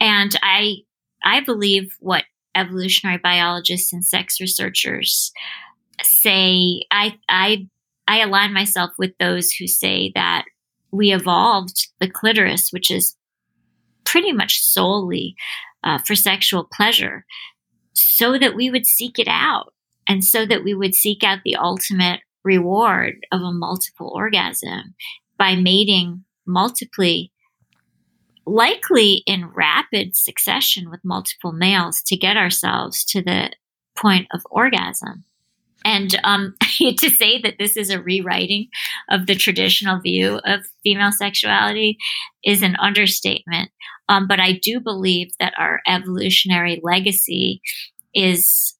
[0.00, 0.76] And I,
[1.24, 2.24] I believe what
[2.54, 5.32] evolutionary biologists and sex researchers
[6.02, 7.68] say, I, I
[8.08, 10.44] I align myself with those who say that
[10.90, 13.16] we evolved the clitoris, which is
[14.04, 15.34] pretty much solely
[15.84, 17.24] uh, for sexual pleasure,
[17.94, 19.72] so that we would seek it out
[20.08, 24.94] and so that we would seek out the ultimate reward of a multiple orgasm
[25.38, 27.22] by mating multiply,
[28.46, 33.50] likely in rapid succession with multiple males to get ourselves to the
[33.96, 35.24] point of orgasm.
[35.84, 38.68] And um, to say that this is a rewriting
[39.10, 41.98] of the traditional view of female sexuality
[42.44, 43.70] is an understatement.
[44.08, 47.60] Um, but I do believe that our evolutionary legacy
[48.14, 48.74] is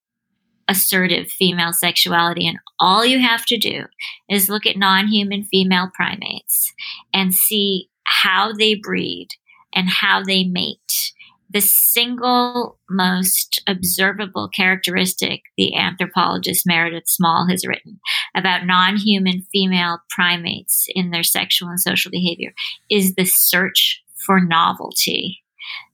[0.69, 2.47] assertive female sexuality.
[2.47, 3.85] And all you have to do
[4.29, 6.73] is look at non human female primates
[7.13, 9.29] and see how they breed
[9.75, 11.13] and how they mate
[11.53, 18.01] the single most observable characteristic the anthropologist Meredith Small has written
[18.35, 22.55] about non human female primates in their sexual and social behavior
[22.91, 25.43] is the search for novelty.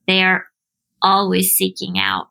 [0.06, 0.46] They are
[1.02, 2.28] always seeking out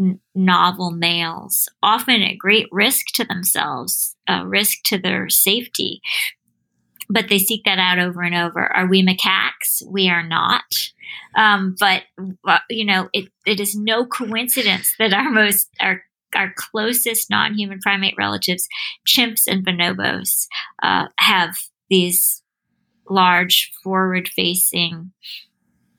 [0.00, 6.00] n- novel males, often at great risk to themselves, uh, risk to their safety.
[7.08, 8.72] But they seek that out over and over.
[8.72, 9.82] Are we macaques?
[9.88, 10.64] We are not.
[11.36, 12.02] Um, but
[12.46, 16.02] uh, you know, it, it is no coincidence that our most our
[16.34, 18.68] our closest non-human primate relatives,
[19.06, 20.46] chimps and bonobos,
[20.82, 21.56] uh, have
[21.88, 22.42] these
[23.08, 25.12] large forward-facing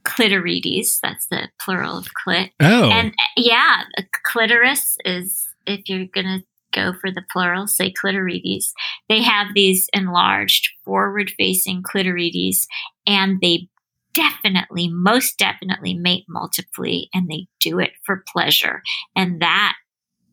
[0.03, 0.99] clitorides.
[1.01, 2.51] That's the plural of clit.
[2.59, 3.83] Oh, and yeah,
[4.23, 6.43] clitoris is if you're gonna
[6.73, 8.71] go for the plural, say clitorides.
[9.09, 12.65] They have these enlarged forward-facing clitorides,
[13.05, 13.69] and they
[14.13, 18.81] definitely, most definitely mate multiply and they do it for pleasure.
[19.15, 19.75] And that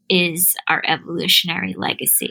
[0.08, 2.30] is our evolutionary legacy.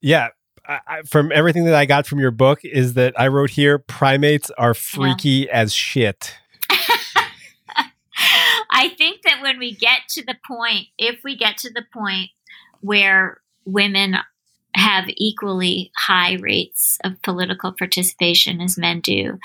[0.00, 0.28] Yeah.
[0.66, 4.50] I, from everything that I got from your book is that I wrote here primates
[4.52, 5.60] are freaky yeah.
[5.60, 6.34] as shit.
[8.70, 12.30] I think that when we get to the point, if we get to the point
[12.80, 14.16] where women
[14.74, 19.38] have equally high rates of political participation as men do,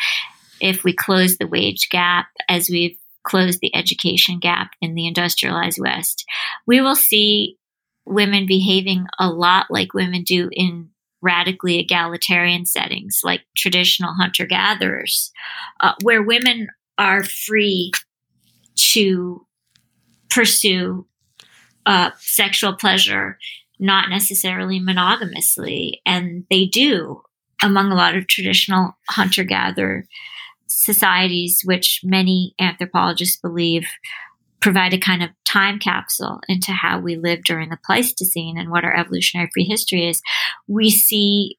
[0.62, 5.80] if we close the wage gap as we've closed the education gap in the industrialized
[5.80, 6.26] West,
[6.66, 7.58] we will see
[8.06, 10.90] women behaving a lot like women do in
[11.22, 15.32] radically egalitarian settings, like traditional hunter gatherers,
[15.80, 17.92] uh, where women are free
[18.76, 19.46] to
[20.30, 21.06] pursue
[21.86, 23.38] uh, sexual pleasure,
[23.80, 26.02] not necessarily monogamously.
[26.06, 27.22] And they do
[27.64, 30.06] among a lot of traditional hunter gatherer
[30.68, 33.88] societies, which many anthropologists believe
[34.60, 38.84] provide a kind of time capsule into how we lived during the Pleistocene and what
[38.84, 40.22] our evolutionary prehistory is,
[40.68, 41.58] we see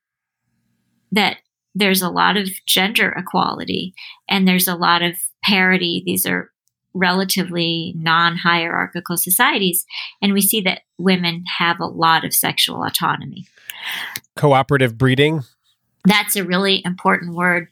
[1.12, 1.38] that
[1.74, 3.94] there's a lot of gender equality
[4.28, 6.02] and there's a lot of parity.
[6.04, 6.50] These are
[6.92, 9.86] relatively non hierarchical societies.
[10.20, 13.46] And we see that women have a lot of sexual autonomy.
[14.34, 15.44] Cooperative breeding
[16.04, 17.68] that's a really important word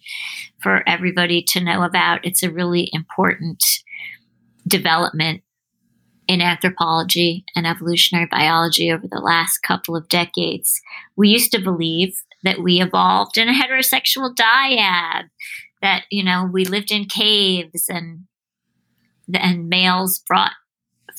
[0.60, 2.24] for everybody to know about.
[2.24, 3.64] It's a really important
[4.66, 5.42] development
[6.28, 10.80] in anthropology and evolutionary biology over the last couple of decades.
[11.16, 15.28] We used to believe that we evolved in a heterosexual dyad,
[15.82, 18.24] that, you know, we lived in caves and
[19.34, 20.52] and males brought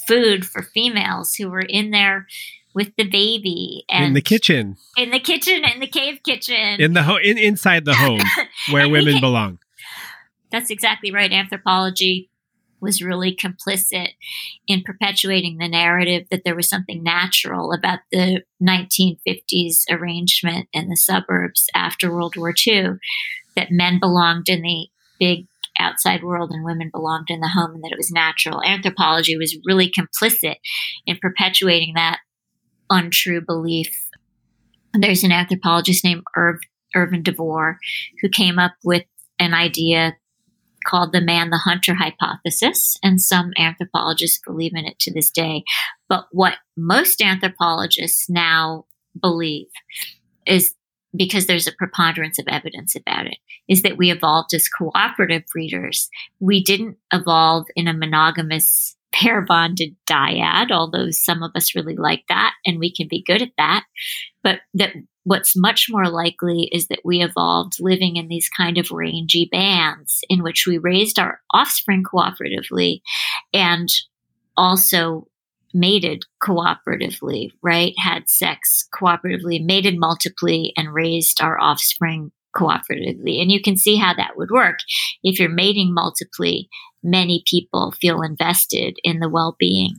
[0.08, 2.26] food for females who were in there
[2.74, 6.94] with the baby and in the kitchen, in the kitchen, in the cave kitchen, in
[6.94, 8.22] the ho- in, inside the home
[8.72, 9.60] where women belong.
[10.52, 11.32] That's exactly right.
[11.32, 12.30] Anthropology
[12.80, 14.10] was really complicit
[14.68, 20.98] in perpetuating the narrative that there was something natural about the 1950s arrangement in the
[20.98, 22.92] suburbs after World War II,
[23.56, 24.88] that men belonged in the
[25.20, 25.48] big
[25.80, 28.64] outside world and women belonged in the home and that it was natural.
[28.64, 30.56] Anthropology was really complicit
[31.06, 32.20] in perpetuating that
[32.90, 34.10] untrue belief.
[34.94, 36.60] There's an anthropologist named Irv,
[36.96, 37.78] Irven DeVore
[38.22, 39.04] who came up with
[39.40, 40.16] an idea
[40.88, 45.64] called the man the hunter hypothesis, and some anthropologists believe in it to this day.
[46.10, 48.86] But what most anthropologists now
[49.20, 49.68] believe
[50.46, 50.74] is
[51.16, 56.10] because there's a preponderance of evidence about it, is that we evolved as cooperative breeders.
[56.40, 62.24] We didn't evolve in a monogamous pair bonded dyad, although some of us really like
[62.30, 63.86] that and we can be good at that.
[64.44, 64.94] But that
[65.28, 70.24] what's much more likely is that we evolved living in these kind of rangy bands
[70.30, 73.02] in which we raised our offspring cooperatively
[73.54, 73.90] and
[74.56, 75.28] also
[75.74, 77.94] mated cooperatively, right?
[77.98, 83.42] Had sex cooperatively, mated multiply, and raised our offspring cooperatively.
[83.42, 84.80] And you can see how that would work.
[85.24, 86.60] If you're mating multiply,
[87.04, 89.92] many people feel invested in the well being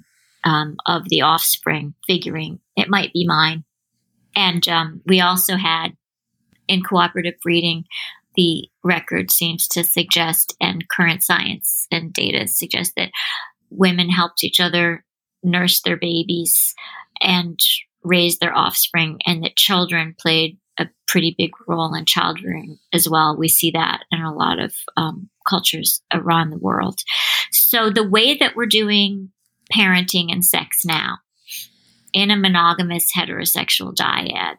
[0.43, 3.65] um, of the offspring, figuring it might be mine.
[4.39, 5.97] And um, we also had
[6.69, 7.85] in cooperative breeding,
[8.37, 13.11] the record seems to suggest, and current science and data suggest that
[13.69, 15.05] women helped each other
[15.43, 16.73] nurse their babies
[17.21, 17.59] and
[18.05, 23.09] raise their offspring, and that children played a pretty big role in child rearing as
[23.09, 23.37] well.
[23.37, 27.01] We see that in a lot of um, cultures around the world.
[27.51, 29.31] So the way that we're doing
[29.75, 31.19] parenting and sex now
[32.13, 34.57] in a monogamous heterosexual dyad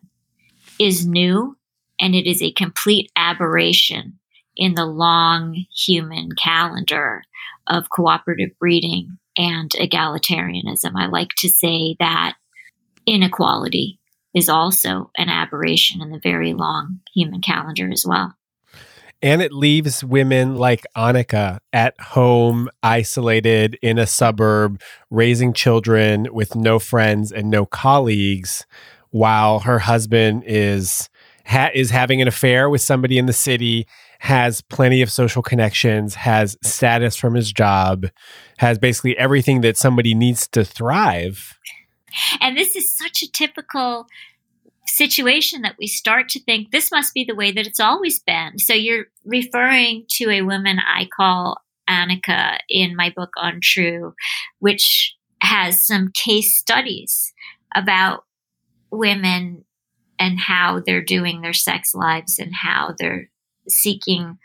[0.80, 1.58] is new
[2.00, 4.20] and it is a complete aberration
[4.56, 7.24] in the long human calendar
[7.68, 10.92] of cooperative breeding and egalitarianism.
[10.96, 12.36] I like to say that
[13.06, 14.00] inequality
[14.36, 18.36] is also an aberration in the very long human calendar as well.
[19.22, 26.56] And it leaves women like Annika at home, isolated in a suburb, raising children with
[26.56, 28.66] no friends and no colleagues,
[29.10, 31.10] while her husband is
[31.46, 33.88] ha- is having an affair with somebody in the city,
[34.20, 38.06] has plenty of social connections, has status from his job,
[38.58, 41.58] has basically everything that somebody needs to thrive.
[42.40, 44.08] And this is such a typical
[44.90, 48.60] situation that we start to think this must be the way that it's always been.
[48.60, 51.58] So you're referring to a woman I call
[51.90, 54.14] Annika in my book Untrue,
[54.60, 57.34] which has some case studies
[57.76, 58.26] about
[58.92, 59.66] women
[60.20, 63.30] and how they're doing their sex lives and how they're
[63.68, 64.38] seeking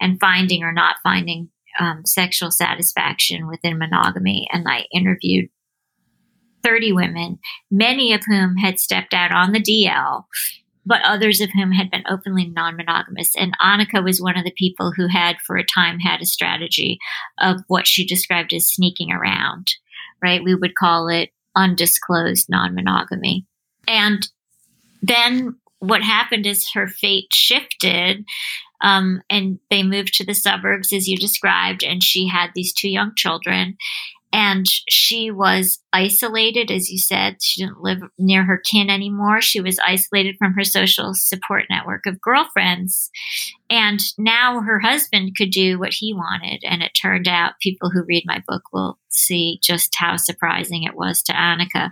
[0.00, 1.48] and finding or not finding
[1.80, 4.46] um, sexual satisfaction within monogamy.
[4.52, 5.48] And I interviewed
[6.64, 7.38] 30 women,
[7.70, 10.24] many of whom had stepped out on the DL,
[10.86, 13.34] but others of whom had been openly non monogamous.
[13.36, 16.98] And Annika was one of the people who had, for a time, had a strategy
[17.38, 19.68] of what she described as sneaking around,
[20.22, 20.42] right?
[20.42, 23.46] We would call it undisclosed non monogamy.
[23.86, 24.28] And
[25.02, 28.24] then what happened is her fate shifted
[28.80, 32.88] um, and they moved to the suburbs as you described and she had these two
[32.88, 33.76] young children
[34.34, 37.36] and she was isolated, as you said.
[37.40, 39.40] She didn't live near her kin anymore.
[39.40, 43.12] She was isolated from her social support network of girlfriends.
[43.70, 46.64] And now her husband could do what he wanted.
[46.64, 50.96] And it turned out people who read my book will see just how surprising it
[50.96, 51.90] was to Annika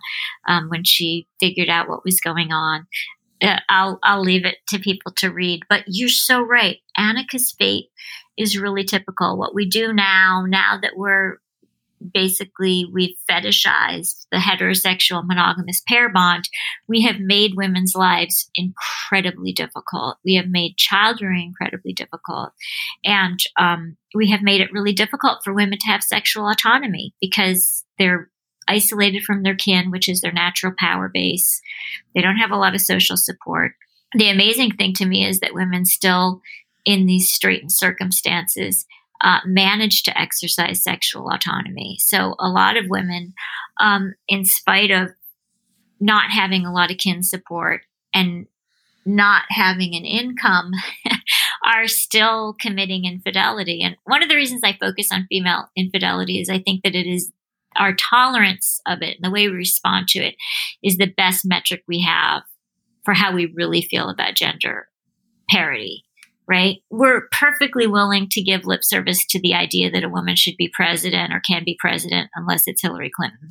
[0.48, 2.88] um, when she figured out what was going on.
[3.40, 5.62] Uh, I'll I'll leave it to people to read.
[5.68, 6.78] But you're so right.
[6.98, 7.86] Annika's fate
[8.36, 9.38] is really typical.
[9.38, 11.36] What we do now, now that we're
[12.12, 16.48] basically we've fetishized the heterosexual monogamous pair bond,
[16.88, 20.18] we have made women's lives incredibly difficult.
[20.24, 22.52] We have made child rearing incredibly difficult.
[23.04, 27.84] And um, we have made it really difficult for women to have sexual autonomy because
[27.98, 28.30] they're
[28.68, 31.60] isolated from their kin, which is their natural power base.
[32.14, 33.72] They don't have a lot of social support.
[34.14, 36.42] The amazing thing to me is that women still,
[36.84, 38.86] in these straitened circumstances,
[39.22, 41.96] uh, manage to exercise sexual autonomy.
[42.00, 43.34] So a lot of women,
[43.80, 45.10] um, in spite of
[46.00, 47.82] not having a lot of kin support
[48.14, 48.46] and
[49.06, 50.72] not having an income,
[51.64, 53.82] are still committing infidelity.
[53.82, 57.06] And one of the reasons I focus on female infidelity is I think that it
[57.06, 57.32] is
[57.76, 60.34] our tolerance of it and the way we respond to it
[60.82, 62.42] is the best metric we have
[63.04, 64.88] for how we really feel about gender
[65.48, 66.04] parity
[66.52, 66.82] right?
[66.90, 70.70] We're perfectly willing to give lip service to the idea that a woman should be
[70.70, 73.48] president or can be president unless it's Hillary Clinton.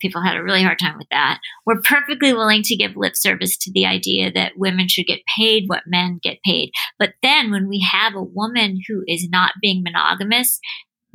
[0.00, 1.40] People had a really hard time with that.
[1.64, 5.64] We're perfectly willing to give lip service to the idea that women should get paid
[5.66, 6.72] what men get paid.
[6.98, 10.60] But then when we have a woman who is not being monogamous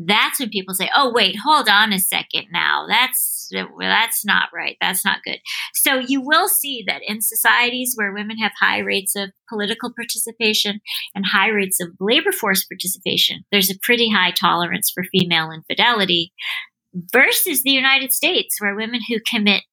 [0.08, 2.86] that's when people say, "Oh, wait, hold on a second now.
[2.88, 3.20] That's
[3.80, 4.78] that's not right.
[4.82, 5.40] That's not good."
[5.74, 10.82] So you will see that in societies where women have high rates of political participation
[11.16, 16.34] and high rates of labor force participation, there's a pretty high tolerance for female infidelity
[17.12, 19.64] versus the United States where women who commit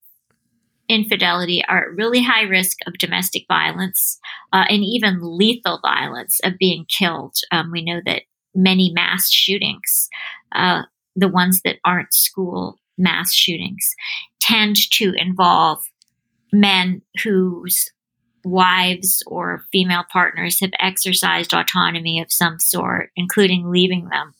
[0.88, 4.18] infidelity are at really high risk of domestic violence
[4.52, 7.36] uh, and even lethal violence of being killed.
[7.52, 8.22] Um, we know that
[8.54, 10.08] many mass shootings,
[10.54, 10.82] uh,
[11.14, 13.94] the ones that aren't school mass shootings,
[14.40, 15.82] tend to involve
[16.52, 17.90] men whose
[18.44, 24.34] wives or female partners have exercised autonomy of some sort, including leaving them.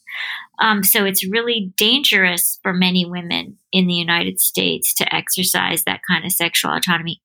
[0.61, 6.01] Um, so it's really dangerous for many women in the United States to exercise that
[6.09, 7.21] kind of sexual autonomy.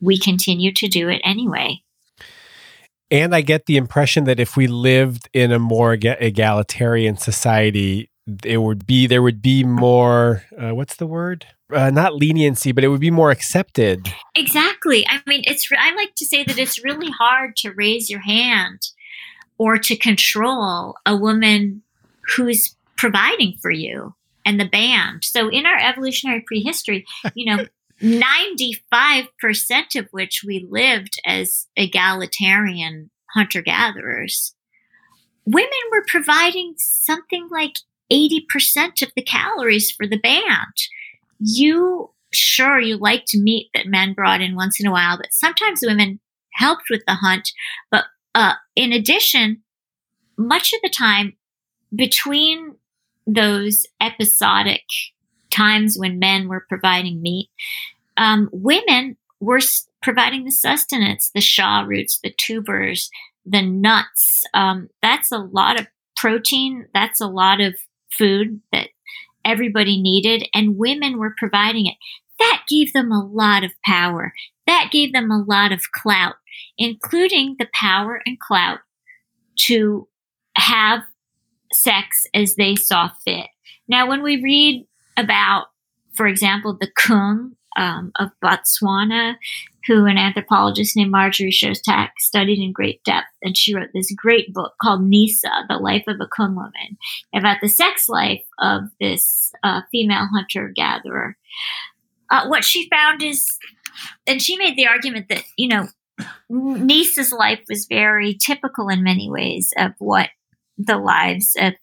[0.00, 1.82] We continue to do it anyway.
[3.10, 8.10] And I get the impression that if we lived in a more egalitarian society,
[8.44, 11.46] it would be there would be more uh, what's the word?
[11.72, 14.12] Uh, not leniency but it would be more accepted.
[14.34, 15.06] Exactly.
[15.08, 18.80] I mean it's i like to say that it's really hard to raise your hand
[19.58, 21.82] or to control a woman
[22.36, 24.14] who's providing for you
[24.44, 25.24] and the band.
[25.24, 27.04] So in our evolutionary prehistory
[27.34, 27.66] you know
[28.02, 34.54] 95% of which we lived as egalitarian hunter gatherers,
[35.44, 37.76] women were providing something like
[38.12, 40.74] 80% of the calories for the band.
[41.38, 45.80] You, sure, you liked meat that men brought in once in a while, but sometimes
[45.82, 46.20] women
[46.54, 47.50] helped with the hunt.
[47.90, 48.04] But
[48.34, 49.62] uh, in addition,
[50.36, 51.36] much of the time
[51.94, 52.76] between
[53.26, 54.82] those episodic
[55.50, 57.48] times when men were providing meat,
[58.16, 59.60] um, women were
[60.02, 63.10] providing the sustenance, the shaw roots, the tubers,
[63.44, 64.44] the nuts.
[64.54, 65.86] Um, that's a lot of
[66.16, 66.86] protein.
[66.94, 67.74] That's a lot of
[68.16, 68.88] food that
[69.44, 71.96] everybody needed, and women were providing it.
[72.38, 74.32] That gave them a lot of power.
[74.66, 76.34] That gave them a lot of clout,
[76.78, 78.78] including the power and clout
[79.60, 80.08] to
[80.56, 81.02] have
[81.72, 83.46] sex as they saw fit.
[83.88, 84.86] Now, when we read
[85.16, 85.66] about,
[86.14, 89.36] for example, the Kung um, of Botswana,
[89.86, 93.28] who an anthropologist named Marjorie Shostak studied in great depth.
[93.42, 96.98] And she wrote this great book called Nisa, The Life of a Kung Woman,
[97.34, 101.36] about the sex life of this uh, female hunter gatherer.
[102.30, 103.46] Uh, what she found is,
[104.26, 105.88] and she made the argument that, you know,
[106.48, 110.28] Nisa's life was very typical in many ways of what
[110.78, 111.74] the lives of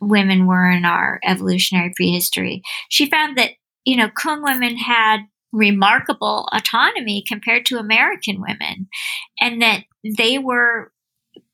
[0.00, 2.62] women were in our evolutionary prehistory.
[2.88, 3.52] She found that
[3.84, 5.20] you know, Kung women had
[5.52, 8.88] remarkable autonomy compared to American women,
[9.40, 9.84] and that
[10.18, 10.92] they were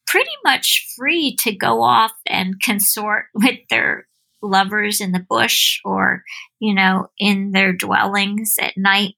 [0.07, 4.07] pretty much free to go off and consort with their
[4.41, 6.23] lovers in the bush or,
[6.61, 9.15] you know, in their dwellings at night.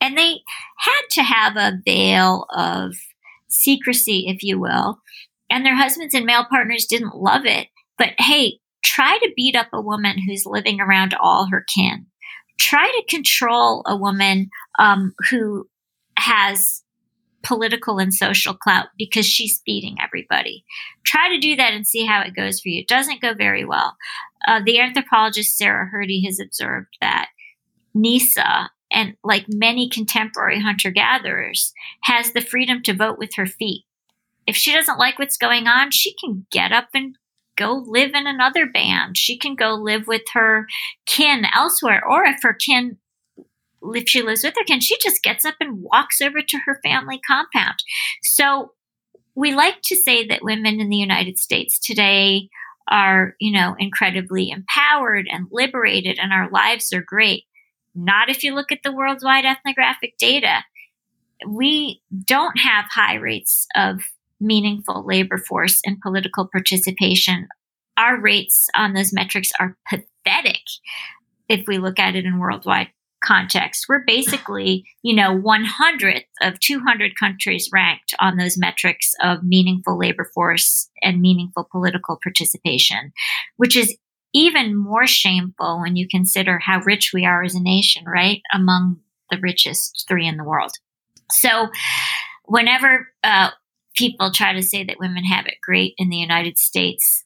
[0.00, 0.40] And they
[0.78, 2.94] had to have a veil of
[3.48, 4.98] secrecy, if you will.
[5.48, 7.68] And their husbands and male partners didn't love it.
[7.96, 12.06] But hey, try to beat up a woman who's living around all her kin
[12.58, 15.68] try to control a woman um, who
[16.16, 16.82] has
[17.42, 20.64] political and social clout because she's feeding everybody.
[21.04, 22.80] Try to do that and see how it goes for you.
[22.80, 23.96] It doesn't go very well.
[24.46, 27.28] Uh, the anthropologist Sarah Hrdy has observed that
[27.94, 33.84] Nisa, and like many contemporary hunter gatherers, has the freedom to vote with her feet.
[34.46, 37.16] If she doesn't like what's going on, she can get up and
[37.56, 39.16] go live in another band.
[39.16, 40.66] She can go live with her
[41.06, 42.02] kin elsewhere.
[42.06, 42.98] Or if her kin,
[43.82, 46.80] if she lives with her kin, she just gets up and walks over to her
[46.82, 47.76] family compound.
[48.22, 48.72] So
[49.34, 52.48] we like to say that women in the United States today
[52.90, 57.44] are, you know, incredibly empowered and liberated and our lives are great.
[57.94, 60.64] Not if you look at the worldwide ethnographic data.
[61.46, 64.00] We don't have high rates of
[64.44, 67.48] meaningful labor force and political participation.
[67.96, 70.62] Our rates on those metrics are pathetic
[71.48, 72.88] if we look at it in worldwide
[73.24, 73.86] context.
[73.88, 80.30] We're basically, you know, 100th of 200 countries ranked on those metrics of meaningful labor
[80.34, 83.12] force and meaningful political participation,
[83.56, 83.96] which is
[84.34, 88.42] even more shameful when you consider how rich we are as a nation, right?
[88.52, 88.98] Among
[89.30, 90.72] the richest three in the world.
[91.30, 91.68] So,
[92.44, 93.50] whenever uh,
[93.94, 97.24] people try to say that women have it great in the United States,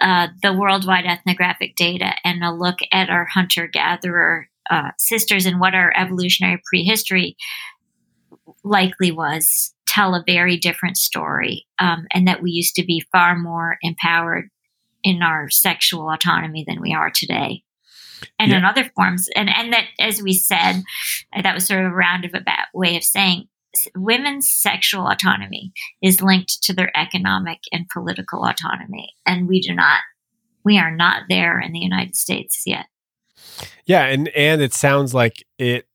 [0.00, 5.60] uh, the worldwide ethnographic data and a look at our hunter gatherer uh, sisters and
[5.60, 7.36] what our evolutionary prehistory
[8.64, 13.36] likely was tell a very different story, um, and that we used to be far
[13.36, 14.48] more empowered
[15.02, 17.62] in our sexual autonomy than we are today.
[18.38, 18.58] And yeah.
[18.58, 20.82] in other forms, and, and that, as we said,
[21.42, 23.48] that was sort of a roundabout way of saying
[23.94, 29.14] women's sexual autonomy is linked to their economic and political autonomy.
[29.26, 30.00] And we do not,
[30.64, 32.86] we are not there in the United States yet.
[33.84, 34.04] Yeah.
[34.06, 35.86] And, and it sounds like it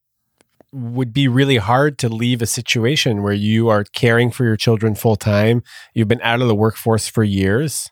[0.72, 4.94] would be really hard to leave a situation where you are caring for your children
[4.94, 5.64] full time.
[5.94, 7.92] You've been out of the workforce for years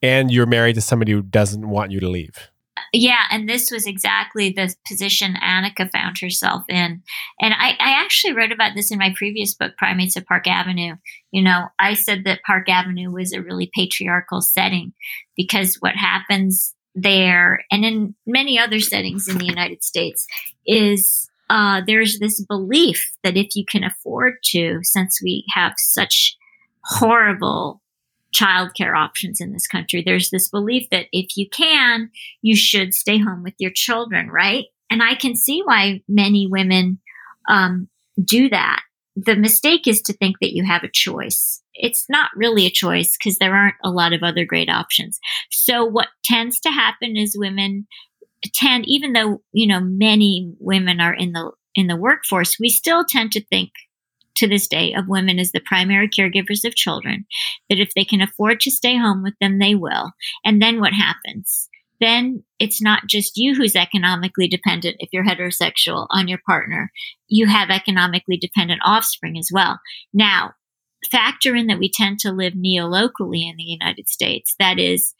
[0.00, 2.48] and you're married to somebody who doesn't want you to leave.
[2.92, 7.02] Yeah, and this was exactly the position Annika found herself in.
[7.40, 10.96] And I, I, actually wrote about this in my previous book, Primates of Park Avenue.
[11.30, 14.92] You know, I said that Park Avenue was a really patriarchal setting
[15.36, 20.26] because what happens there and in many other settings in the United States
[20.66, 26.36] is uh, there's this belief that if you can afford to, since we have such
[26.84, 27.80] horrible
[28.34, 32.10] childcare options in this country, there's this belief that if you can,
[32.42, 34.66] you should stay home with your children, right?
[34.90, 37.00] And I can see why many women
[37.48, 37.88] um,
[38.22, 38.82] do that.
[39.16, 41.62] The mistake is to think that you have a choice.
[41.74, 45.18] It's not really a choice because there aren't a lot of other great options.
[45.50, 47.86] So what tends to happen is women
[48.54, 53.04] tend, even though, you know, many women are in the, in the workforce, we still
[53.04, 53.70] tend to think
[54.38, 57.26] to this day of women as the primary caregivers of children,
[57.68, 60.12] that if they can afford to stay home with them, they will.
[60.44, 61.68] And then what happens?
[62.00, 66.92] Then it's not just you who's economically dependent if you're heterosexual on your partner.
[67.26, 69.80] You have economically dependent offspring as well.
[70.12, 70.52] Now,
[71.10, 74.54] factor in that we tend to live neolocally in the United States.
[74.58, 75.14] That is,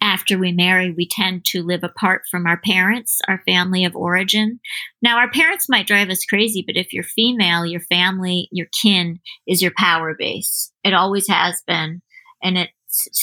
[0.00, 4.60] after we marry, we tend to live apart from our parents, our family of origin.
[5.00, 9.20] Now, our parents might drive us crazy, but if you're female, your family, your kin
[9.46, 10.70] is your power base.
[10.84, 12.02] It always has been,
[12.42, 12.70] and it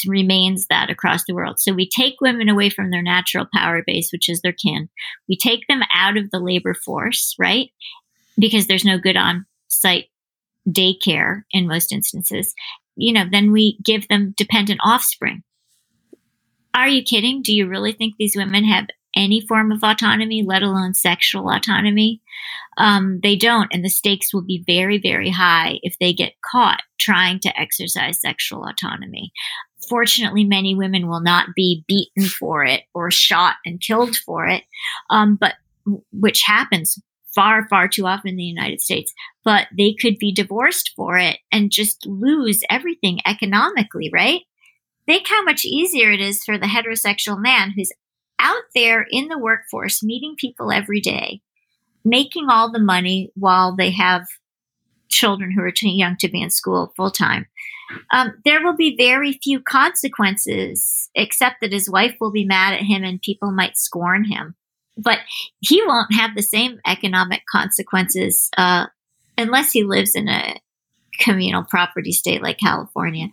[0.07, 1.59] remains that across the world.
[1.59, 4.89] So we take women away from their natural power base, which is their kin.
[5.29, 7.69] We take them out of the labor force, right?
[8.37, 10.07] Because there's no good on site
[10.67, 12.53] daycare in most instances.
[12.95, 15.43] You know, then we give them dependent offspring
[16.73, 17.41] are you kidding?
[17.41, 22.21] Do you really think these women have any form of autonomy, let alone sexual autonomy?
[22.77, 23.71] Um, they don't.
[23.71, 28.19] And the stakes will be very, very high if they get caught trying to exercise
[28.19, 29.31] sexual autonomy.
[29.87, 34.63] Fortunately, many women will not be beaten for it or shot and killed for it,
[35.09, 35.55] um, but
[36.11, 36.97] which happens
[37.35, 39.13] far, far too often in the United States.
[39.43, 44.41] But they could be divorced for it and just lose everything economically, right?
[45.05, 47.91] Think how much easier it is for the heterosexual man who's
[48.39, 51.41] out there in the workforce, meeting people every day,
[52.03, 54.25] making all the money while they have
[55.09, 57.45] children who are too young to be in school full time.
[58.11, 62.81] Um, there will be very few consequences, except that his wife will be mad at
[62.81, 64.55] him and people might scorn him.
[64.97, 65.19] But
[65.59, 68.87] he won't have the same economic consequences uh,
[69.37, 70.59] unless he lives in a
[71.19, 73.29] communal property state like California.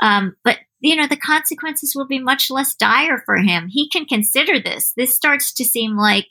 [0.00, 3.68] Um, but you know, the consequences will be much less dire for him.
[3.68, 4.92] He can consider this.
[4.96, 6.28] This starts to seem like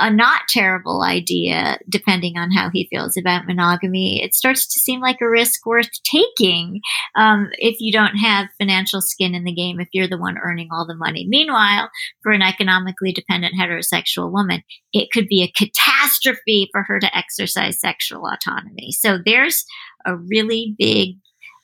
[0.00, 4.22] a not terrible idea, depending on how he feels about monogamy.
[4.22, 6.80] It starts to seem like a risk worth taking
[7.16, 10.68] um, if you don't have financial skin in the game, if you're the one earning
[10.70, 11.26] all the money.
[11.28, 11.90] Meanwhile,
[12.22, 14.62] for an economically dependent heterosexual woman,
[14.92, 18.92] it could be a catastrophe for her to exercise sexual autonomy.
[18.92, 19.64] So there's
[20.06, 21.16] a really big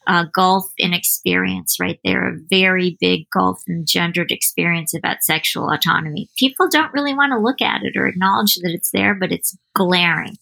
[0.06, 5.70] uh, gulf in experience right there, a very big gulf in gendered experience about sexual
[5.70, 6.28] autonomy.
[6.38, 9.56] People don't really want to look at it or acknowledge that it's there, but it's
[9.74, 10.36] glaring.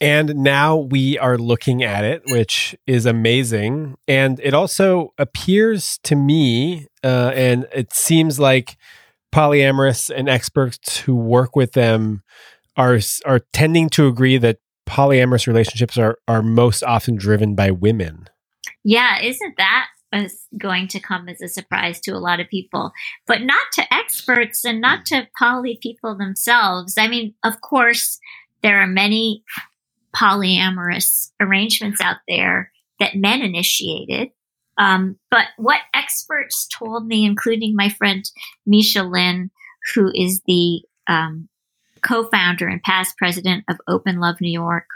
[0.00, 3.96] And now we are looking at it, which is amazing.
[4.08, 8.76] And it also appears to me, uh, and it seems like
[9.32, 12.22] polyamorous and experts who work with them
[12.76, 18.28] are are tending to agree that polyamorous relationships are are most often driven by women.
[18.84, 19.86] Yeah, isn't that
[20.58, 22.92] going to come as a surprise to a lot of people,
[23.26, 26.96] but not to experts and not to poly people themselves.
[26.98, 28.18] I mean, of course,
[28.62, 29.42] there are many
[30.14, 32.70] polyamorous arrangements out there
[33.00, 34.30] that men initiated.
[34.78, 38.24] Um, but what experts told me, including my friend
[38.66, 39.50] Misha Lin,
[39.94, 41.48] who is the um,
[42.02, 44.86] co founder and past president of Open Love New York,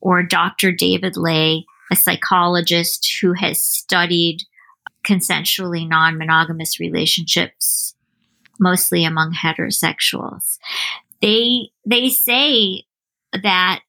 [0.00, 0.72] or Dr.
[0.72, 4.42] David Ley, a psychologist who has studied
[5.04, 7.94] consensually non monogamous relationships,
[8.58, 10.58] mostly among heterosexuals.
[11.20, 12.84] They, they say
[13.32, 13.80] that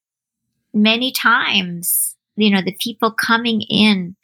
[0.74, 4.16] many times, you know, the people coming in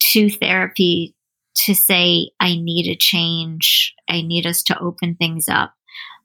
[0.00, 1.14] to therapy
[1.54, 5.74] to say, I need a change, I need us to open things up,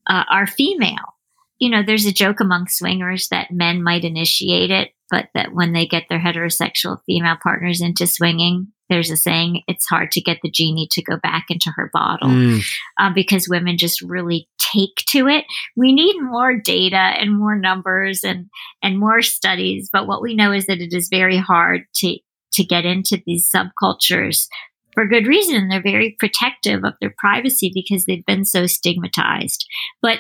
[0.08, 1.13] uh, are female.
[1.60, 5.74] You know, there's a joke among swingers that men might initiate it, but that when
[5.74, 10.40] they get their heterosexual female partners into swinging, there's a saying, it's hard to get
[10.44, 12.66] the genie to go back into her bottle mm.
[13.00, 15.46] uh, because women just really take to it.
[15.76, 18.50] We need more data and more numbers and,
[18.82, 19.90] and more studies.
[19.92, 22.18] But what we know is that it is very hard to,
[22.54, 24.48] to get into these subcultures
[24.94, 25.70] for good reason.
[25.70, 29.66] They're very protective of their privacy because they've been so stigmatized.
[30.02, 30.20] But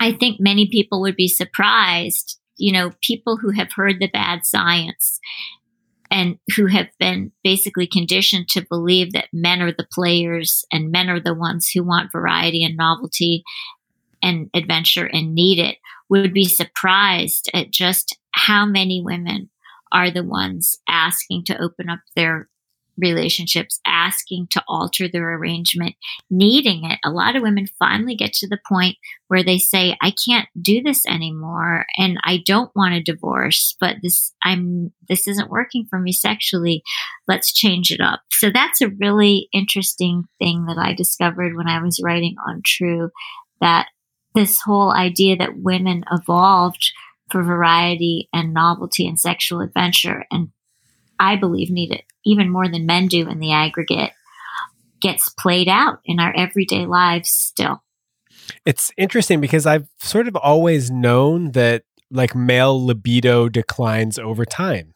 [0.00, 4.44] I think many people would be surprised, you know, people who have heard the bad
[4.44, 5.20] science
[6.10, 11.08] and who have been basically conditioned to believe that men are the players and men
[11.08, 13.42] are the ones who want variety and novelty
[14.22, 15.78] and adventure and need it
[16.08, 19.50] would be surprised at just how many women
[19.92, 22.48] are the ones asking to open up their
[22.96, 25.94] relationships, asking to alter their arrangement,
[26.30, 26.98] needing it.
[27.04, 28.96] A lot of women finally get to the point
[29.28, 33.96] where they say, I can't do this anymore and I don't want a divorce, but
[34.02, 36.82] this, I'm, this isn't working for me sexually.
[37.26, 38.20] Let's change it up.
[38.30, 43.10] So that's a really interesting thing that I discovered when I was writing Untrue
[43.60, 43.88] that
[44.34, 46.92] this whole idea that women evolved
[47.30, 50.48] for variety and novelty and sexual adventure and
[51.18, 54.12] I believe need it even more than men do in the aggregate
[55.00, 57.82] gets played out in our everyday lives still.
[58.64, 64.94] It's interesting because I've sort of always known that like male libido declines over time.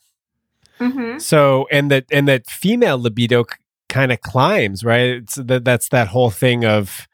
[0.81, 1.19] Mm-hmm.
[1.19, 3.59] So and that and that female libido c-
[3.89, 5.11] kind of climbs, right?
[5.11, 7.09] It's that that's that whole thing of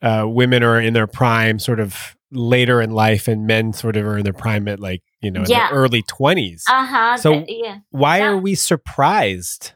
[0.00, 4.06] uh, women are in their prime, sort of later in life, and men sort of
[4.06, 5.68] are in their prime at like you know, yeah.
[5.68, 6.62] in the early 20s.
[6.68, 7.16] Uh-huh.
[7.16, 7.78] So yeah.
[7.90, 8.28] why yeah.
[8.28, 9.72] are we surprised?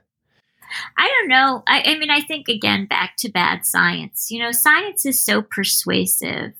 [0.97, 1.63] I don't know.
[1.67, 4.31] I, I mean, I think again, back to bad science.
[4.31, 6.53] You know, science is so persuasive,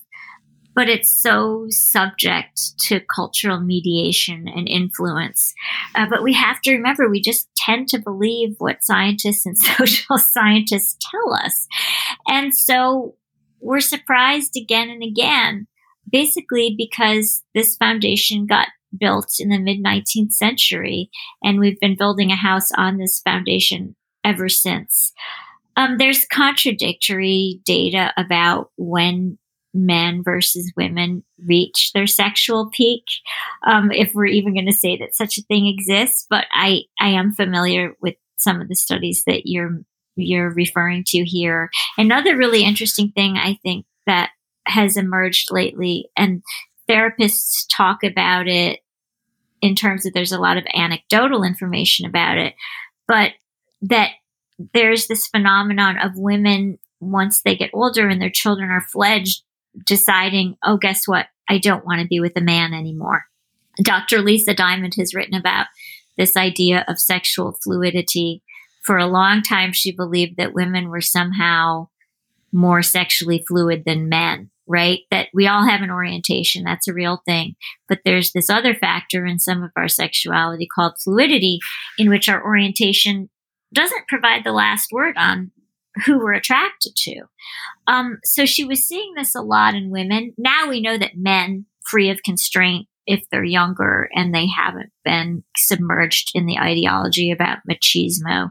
[0.75, 5.55] but it's so subject to cultural mediation and influence.
[5.95, 10.19] Uh, but we have to remember, we just tend to believe what scientists and social
[10.19, 11.67] scientists tell us.
[12.27, 13.17] And so
[13.61, 15.69] we're surprised again and again
[16.11, 21.11] basically because this foundation got built in the mid 19th century
[21.43, 25.13] and we've been building a house on this foundation ever since.
[25.77, 29.39] Um, there's contradictory data about when
[29.75, 33.05] men versus women reach their sexual peak.
[33.67, 37.09] Um, if we're even going to say that such a thing exists, but I, I
[37.09, 39.81] am familiar with some of the studies that you're,
[40.15, 41.71] you're referring to here.
[41.97, 44.31] Another really interesting thing I think that
[44.67, 46.43] has emerged lately and
[46.89, 48.81] therapists talk about it
[49.61, 52.55] in terms of there's a lot of anecdotal information about it,
[53.07, 53.33] but
[53.81, 54.11] that
[54.75, 59.43] there's this phenomenon of women once they get older and their children are fledged
[59.87, 61.27] deciding, oh, guess what?
[61.49, 63.25] I don't want to be with a man anymore.
[63.83, 64.21] Dr.
[64.21, 65.67] Lisa Diamond has written about
[66.17, 68.43] this idea of sexual fluidity.
[68.83, 71.89] For a long time, she believed that women were somehow
[72.53, 75.01] more sexually fluid than men right?
[75.11, 76.65] That we all have an orientation.
[76.65, 77.57] That's a real thing.
[77.89, 81.59] But there's this other factor in some of our sexuality called fluidity,
[81.99, 83.29] in which our orientation
[83.73, 85.51] doesn't provide the last word on
[86.07, 87.23] who we're attracted to.
[87.87, 90.35] Um, so she was seeing this a lot in women.
[90.39, 95.43] Now we know that men, free of constraint, if they're younger and they haven't been
[95.57, 98.51] submerged in the ideology about machismo,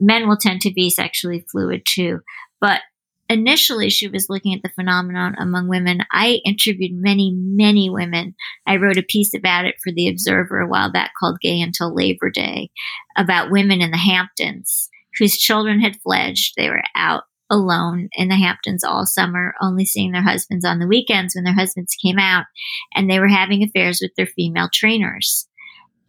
[0.00, 2.20] men will tend to be sexually fluid too.
[2.60, 2.80] But
[3.28, 6.00] initially she was looking at the phenomenon among women.
[6.10, 8.34] I interviewed many, many women.
[8.66, 11.94] I wrote a piece about it for the Observer a while back called Gay Until
[11.94, 12.70] Labor Day
[13.16, 16.54] about women in the Hamptons whose children had fledged.
[16.56, 20.86] They were out alone in the Hamptons all summer, only seeing their husbands on the
[20.86, 22.44] weekends when their husbands came out,
[22.94, 25.48] and they were having affairs with their female trainers.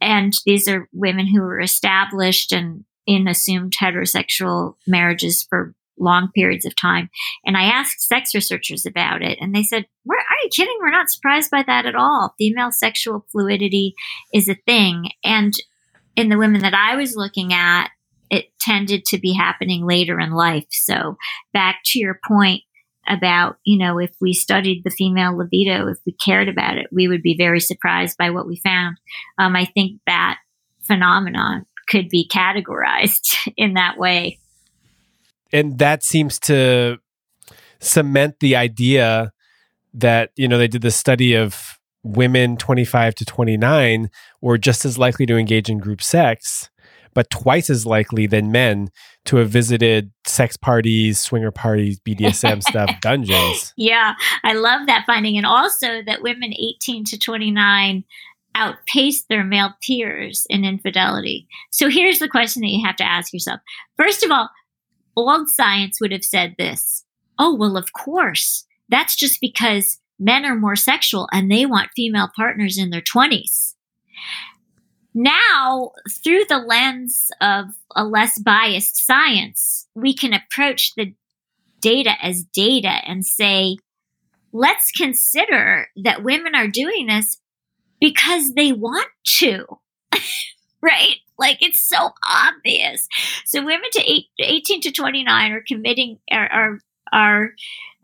[0.01, 6.65] And these are women who were established and in assumed heterosexual marriages for long periods
[6.65, 7.09] of time.
[7.45, 10.77] And I asked sex researchers about it, and they said, Are you kidding?
[10.79, 12.33] We're not surprised by that at all.
[12.37, 13.95] Female sexual fluidity
[14.33, 15.11] is a thing.
[15.23, 15.53] And
[16.15, 17.89] in the women that I was looking at,
[18.29, 20.65] it tended to be happening later in life.
[20.71, 21.17] So
[21.53, 22.63] back to your point
[23.07, 27.07] about, you know, if we studied the female libido, if we cared about it, we
[27.07, 28.97] would be very surprised by what we found.
[29.37, 30.39] Um, I think that
[30.83, 34.39] phenomenon could be categorized in that way.
[35.51, 36.97] And that seems to
[37.79, 39.31] cement the idea
[39.93, 44.09] that, you know, they did the study of women 25 to 29
[44.41, 46.69] were just as likely to engage in group sex
[47.17, 48.91] but twice as likely than men
[49.25, 53.73] to have visited sex parties, swinger parties, BDSM stuff, dungeons.
[53.75, 55.35] Yeah, I love that finding.
[55.35, 58.03] And also that women 18 to 29
[58.53, 61.47] outpace their male peers in infidelity.
[61.71, 63.61] So here's the question that you have to ask yourself.
[63.97, 64.47] First of all,
[65.17, 67.03] old science would have said this.
[67.39, 68.65] Oh, well, of course.
[68.89, 73.75] That's just because men are more sexual and they want female partners in their 20s.
[75.13, 75.91] Now,
[76.23, 77.65] through the lens of
[77.95, 81.13] a less biased science, we can approach the
[81.81, 83.77] data as data and say,
[84.53, 87.37] let's consider that women are doing this
[87.99, 89.65] because they want to,
[90.81, 91.17] right?
[91.37, 93.07] Like it's so obvious.
[93.45, 96.79] So women to eight, 18 to 29 are committing, are, are,
[97.11, 97.51] are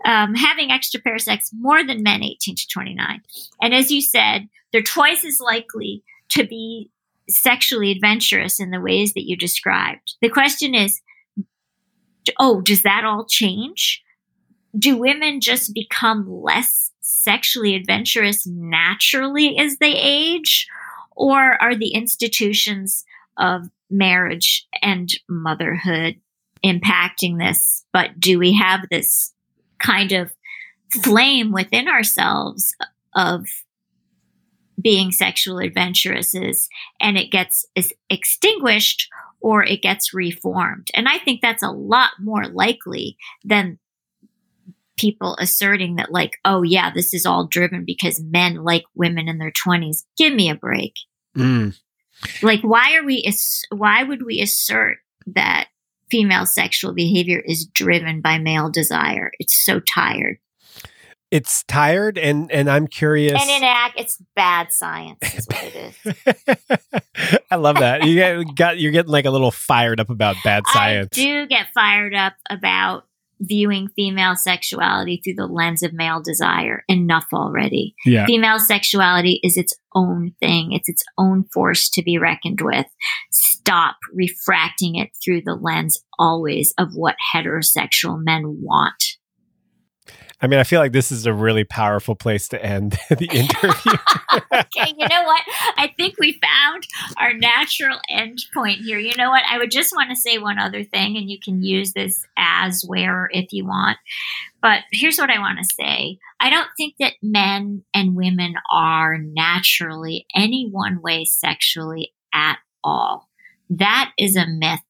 [0.06, 3.22] um, having extra pair sex more than men 18 to 29.
[3.62, 6.90] And as you said, they're twice as likely to be
[7.30, 10.16] sexually adventurous in the ways that you described.
[10.22, 11.02] The question is,
[12.40, 14.04] oh, does that all change?
[14.78, 20.68] Do women just become less sexually adventurous naturally as they age?
[21.16, 23.06] Or are the institutions
[23.38, 26.16] of marriage and motherhood
[26.64, 27.86] impacting this?
[27.94, 29.34] But do we have this
[29.80, 30.32] kind of
[31.02, 32.76] flame within ourselves
[33.16, 33.46] of
[34.82, 36.68] being sexual adventuresses
[37.00, 37.66] and it gets
[38.10, 39.08] extinguished
[39.40, 40.88] or it gets reformed.
[40.94, 43.78] And I think that's a lot more likely than
[44.98, 49.38] people asserting that like, oh yeah, this is all driven because men like women in
[49.38, 50.04] their 20s.
[50.18, 50.94] Give me a break.
[51.38, 51.78] Mm.
[52.42, 53.32] Like why are we
[53.72, 54.98] why would we assert
[55.28, 55.68] that
[56.10, 59.32] female sexual behavior is driven by male desire?
[59.40, 60.38] It's so tired
[61.34, 63.42] it's tired and and I'm curious.
[63.42, 65.18] And in act, it's bad science.
[65.34, 67.42] Is what it is.
[67.52, 68.06] I love that.
[68.06, 71.10] You get, got you're getting like a little fired up about bad science.
[71.12, 73.06] I do get fired up about
[73.44, 76.84] viewing female sexuality through the lens of male desire.
[76.88, 77.96] Enough already.
[78.06, 78.26] Yeah.
[78.26, 80.72] Female sexuality is its own thing.
[80.72, 82.86] It's its own force to be reckoned with.
[83.32, 89.13] Stop refracting it through the lens always of what heterosexual men want
[90.42, 93.94] I mean, I feel like this is a really powerful place to end the interview.
[94.54, 95.42] okay, you know what?
[95.78, 99.00] I think we found our natural end point here.
[99.00, 99.44] You know what?
[99.50, 102.84] I would just want to say one other thing, and you can use this as
[102.86, 103.98] where if you want.
[104.62, 109.18] But here's what I want to say I don't think that men and women are
[109.18, 113.30] naturally any one way sexually at all.
[113.70, 114.82] That is a myth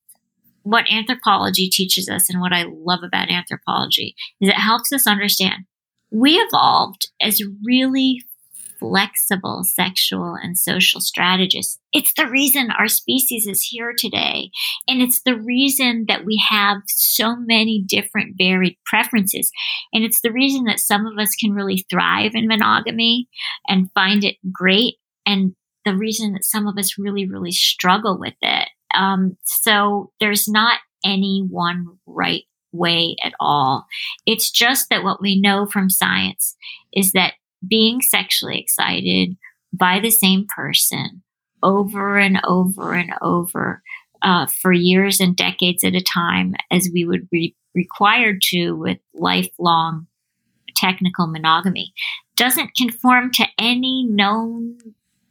[0.64, 5.66] what anthropology teaches us and what I love about anthropology is it helps us understand
[6.12, 8.24] we evolved as really
[8.80, 11.80] flexible sexual and social strategists.
[11.94, 14.50] It's the reason our species is here today.
[14.90, 19.50] And it's the reason that we have so many different varied preferences.
[19.94, 23.30] And it's the reason that some of us can really thrive in monogamy
[23.68, 24.96] and find it great.
[25.26, 25.56] And
[25.86, 28.68] the reason that some of us really, really struggle with it.
[28.94, 33.86] Um, so there's not any one right way at all.
[34.26, 36.56] It's just that what we know from science
[36.94, 37.34] is that
[37.68, 39.38] being sexually excited
[39.72, 41.24] by the same person
[41.62, 43.82] over and over and over
[44.22, 48.98] uh, for years and decades at a time, as we would be required to with
[49.14, 50.08] lifelong
[50.76, 51.94] technical monogamy,
[52.36, 54.78] doesn't conform to any known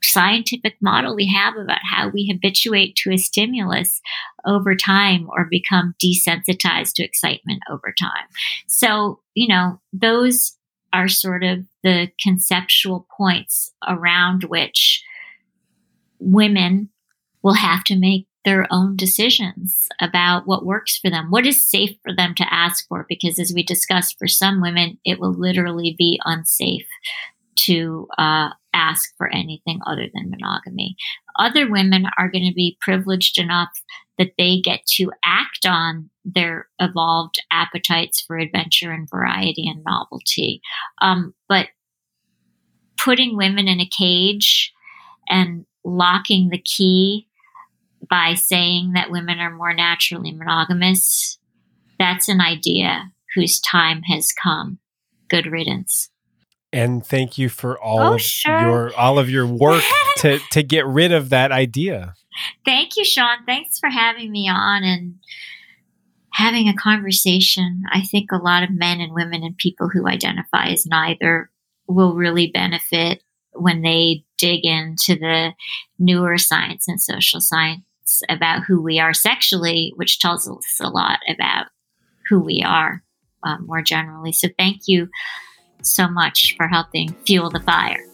[0.03, 4.01] scientific model we have about how we habituate to a stimulus
[4.47, 8.27] over time or become desensitized to excitement over time.
[8.67, 10.57] So, you know, those
[10.93, 15.03] are sort of the conceptual points around which
[16.19, 16.91] women
[17.43, 21.97] will have to make their own decisions about what works for them, what is safe
[22.03, 23.07] for them to ask for.
[23.09, 26.87] Because as we discussed, for some women, it will literally be unsafe
[27.65, 30.97] to uh, ask for anything other than monogamy.
[31.39, 33.71] Other women are going to be privileged enough
[34.19, 40.61] that they get to act on their evolved appetites for adventure and variety and novelty.
[41.01, 41.69] Um, but
[42.97, 44.73] putting women in a cage
[45.29, 47.27] and locking the key
[48.09, 51.39] by saying that women are more naturally monogamous,
[51.99, 54.79] that's an idea whose time has come.
[55.29, 56.12] Good riddance.
[56.73, 58.61] And thank you for all oh, of sure.
[58.61, 59.85] your all of your work
[60.19, 62.15] to to get rid of that idea.
[62.65, 63.45] Thank you, Sean.
[63.47, 65.15] Thanks for having me on and
[66.33, 67.83] having a conversation.
[67.93, 71.51] I think a lot of men and women and people who identify as neither
[71.87, 75.53] will really benefit when they dig into the
[75.99, 77.83] newer science and social science
[78.31, 81.67] about who we are sexually, which tells us a lot about
[82.29, 83.03] who we are
[83.45, 84.33] um, more generally.
[84.33, 85.09] So, thank you
[85.87, 88.05] so much for helping fuel the fire.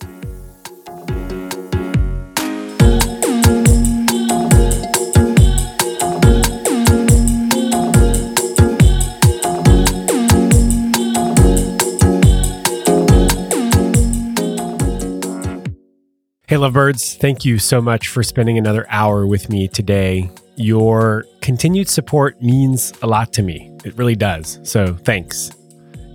[16.49, 20.31] Hey, lovebirds, thank you so much for spending another hour with me today.
[20.57, 23.71] Your continued support means a lot to me.
[23.85, 24.59] It really does.
[24.63, 25.51] So thanks.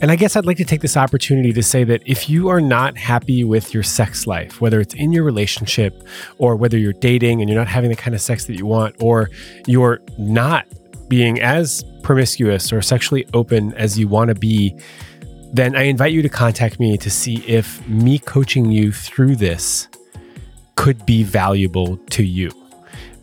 [0.03, 2.59] And I guess I'd like to take this opportunity to say that if you are
[2.59, 6.05] not happy with your sex life, whether it's in your relationship
[6.39, 8.97] or whether you're dating and you're not having the kind of sex that you want,
[9.01, 9.29] or
[9.65, 10.67] you're not
[11.07, 14.77] being as promiscuous or sexually open as you want to be,
[15.53, 19.87] then I invite you to contact me to see if me coaching you through this
[20.75, 22.51] could be valuable to you.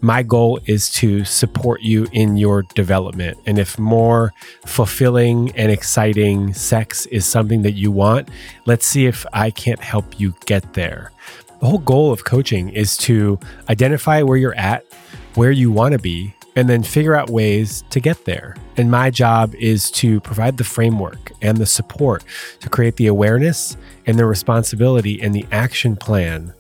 [0.03, 3.39] My goal is to support you in your development.
[3.45, 4.33] And if more
[4.65, 8.31] fulfilling and exciting sex is something that you want,
[8.65, 11.13] let's see if I can't help you get there.
[11.61, 13.39] The whole goal of coaching is to
[13.69, 14.87] identify where you're at,
[15.35, 18.57] where you want to be, and then figure out ways to get there.
[18.79, 22.25] And my job is to provide the framework and the support
[22.61, 23.77] to create the awareness
[24.07, 26.55] and the responsibility and the action plan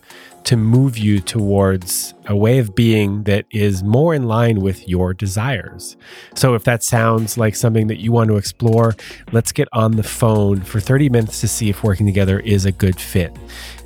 [0.45, 5.15] to move you towards a way of being that is more in line with your
[5.15, 5.97] desires.
[6.35, 8.97] So, if that sounds like something that you want to explore,
[9.33, 12.73] let's get on the phone for 30 minutes to see if working together is a
[12.73, 13.37] good fit.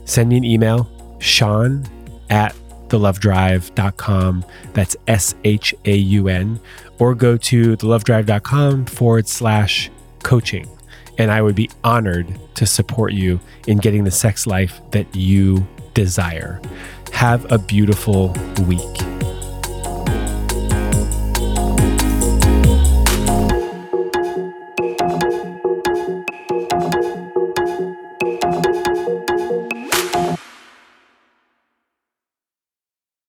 [0.05, 1.85] Send me an email, Shaun
[2.31, 2.55] at
[2.89, 4.45] thelovedrive.com.
[4.73, 6.61] That's S H A U N.
[6.99, 9.91] Or go to thelovedrive.com forward slash
[10.23, 10.69] coaching.
[11.19, 12.27] And I would be honored
[12.57, 16.61] to support you in getting the sex life that you desire.
[17.13, 18.35] Have a beautiful
[18.67, 19.14] week.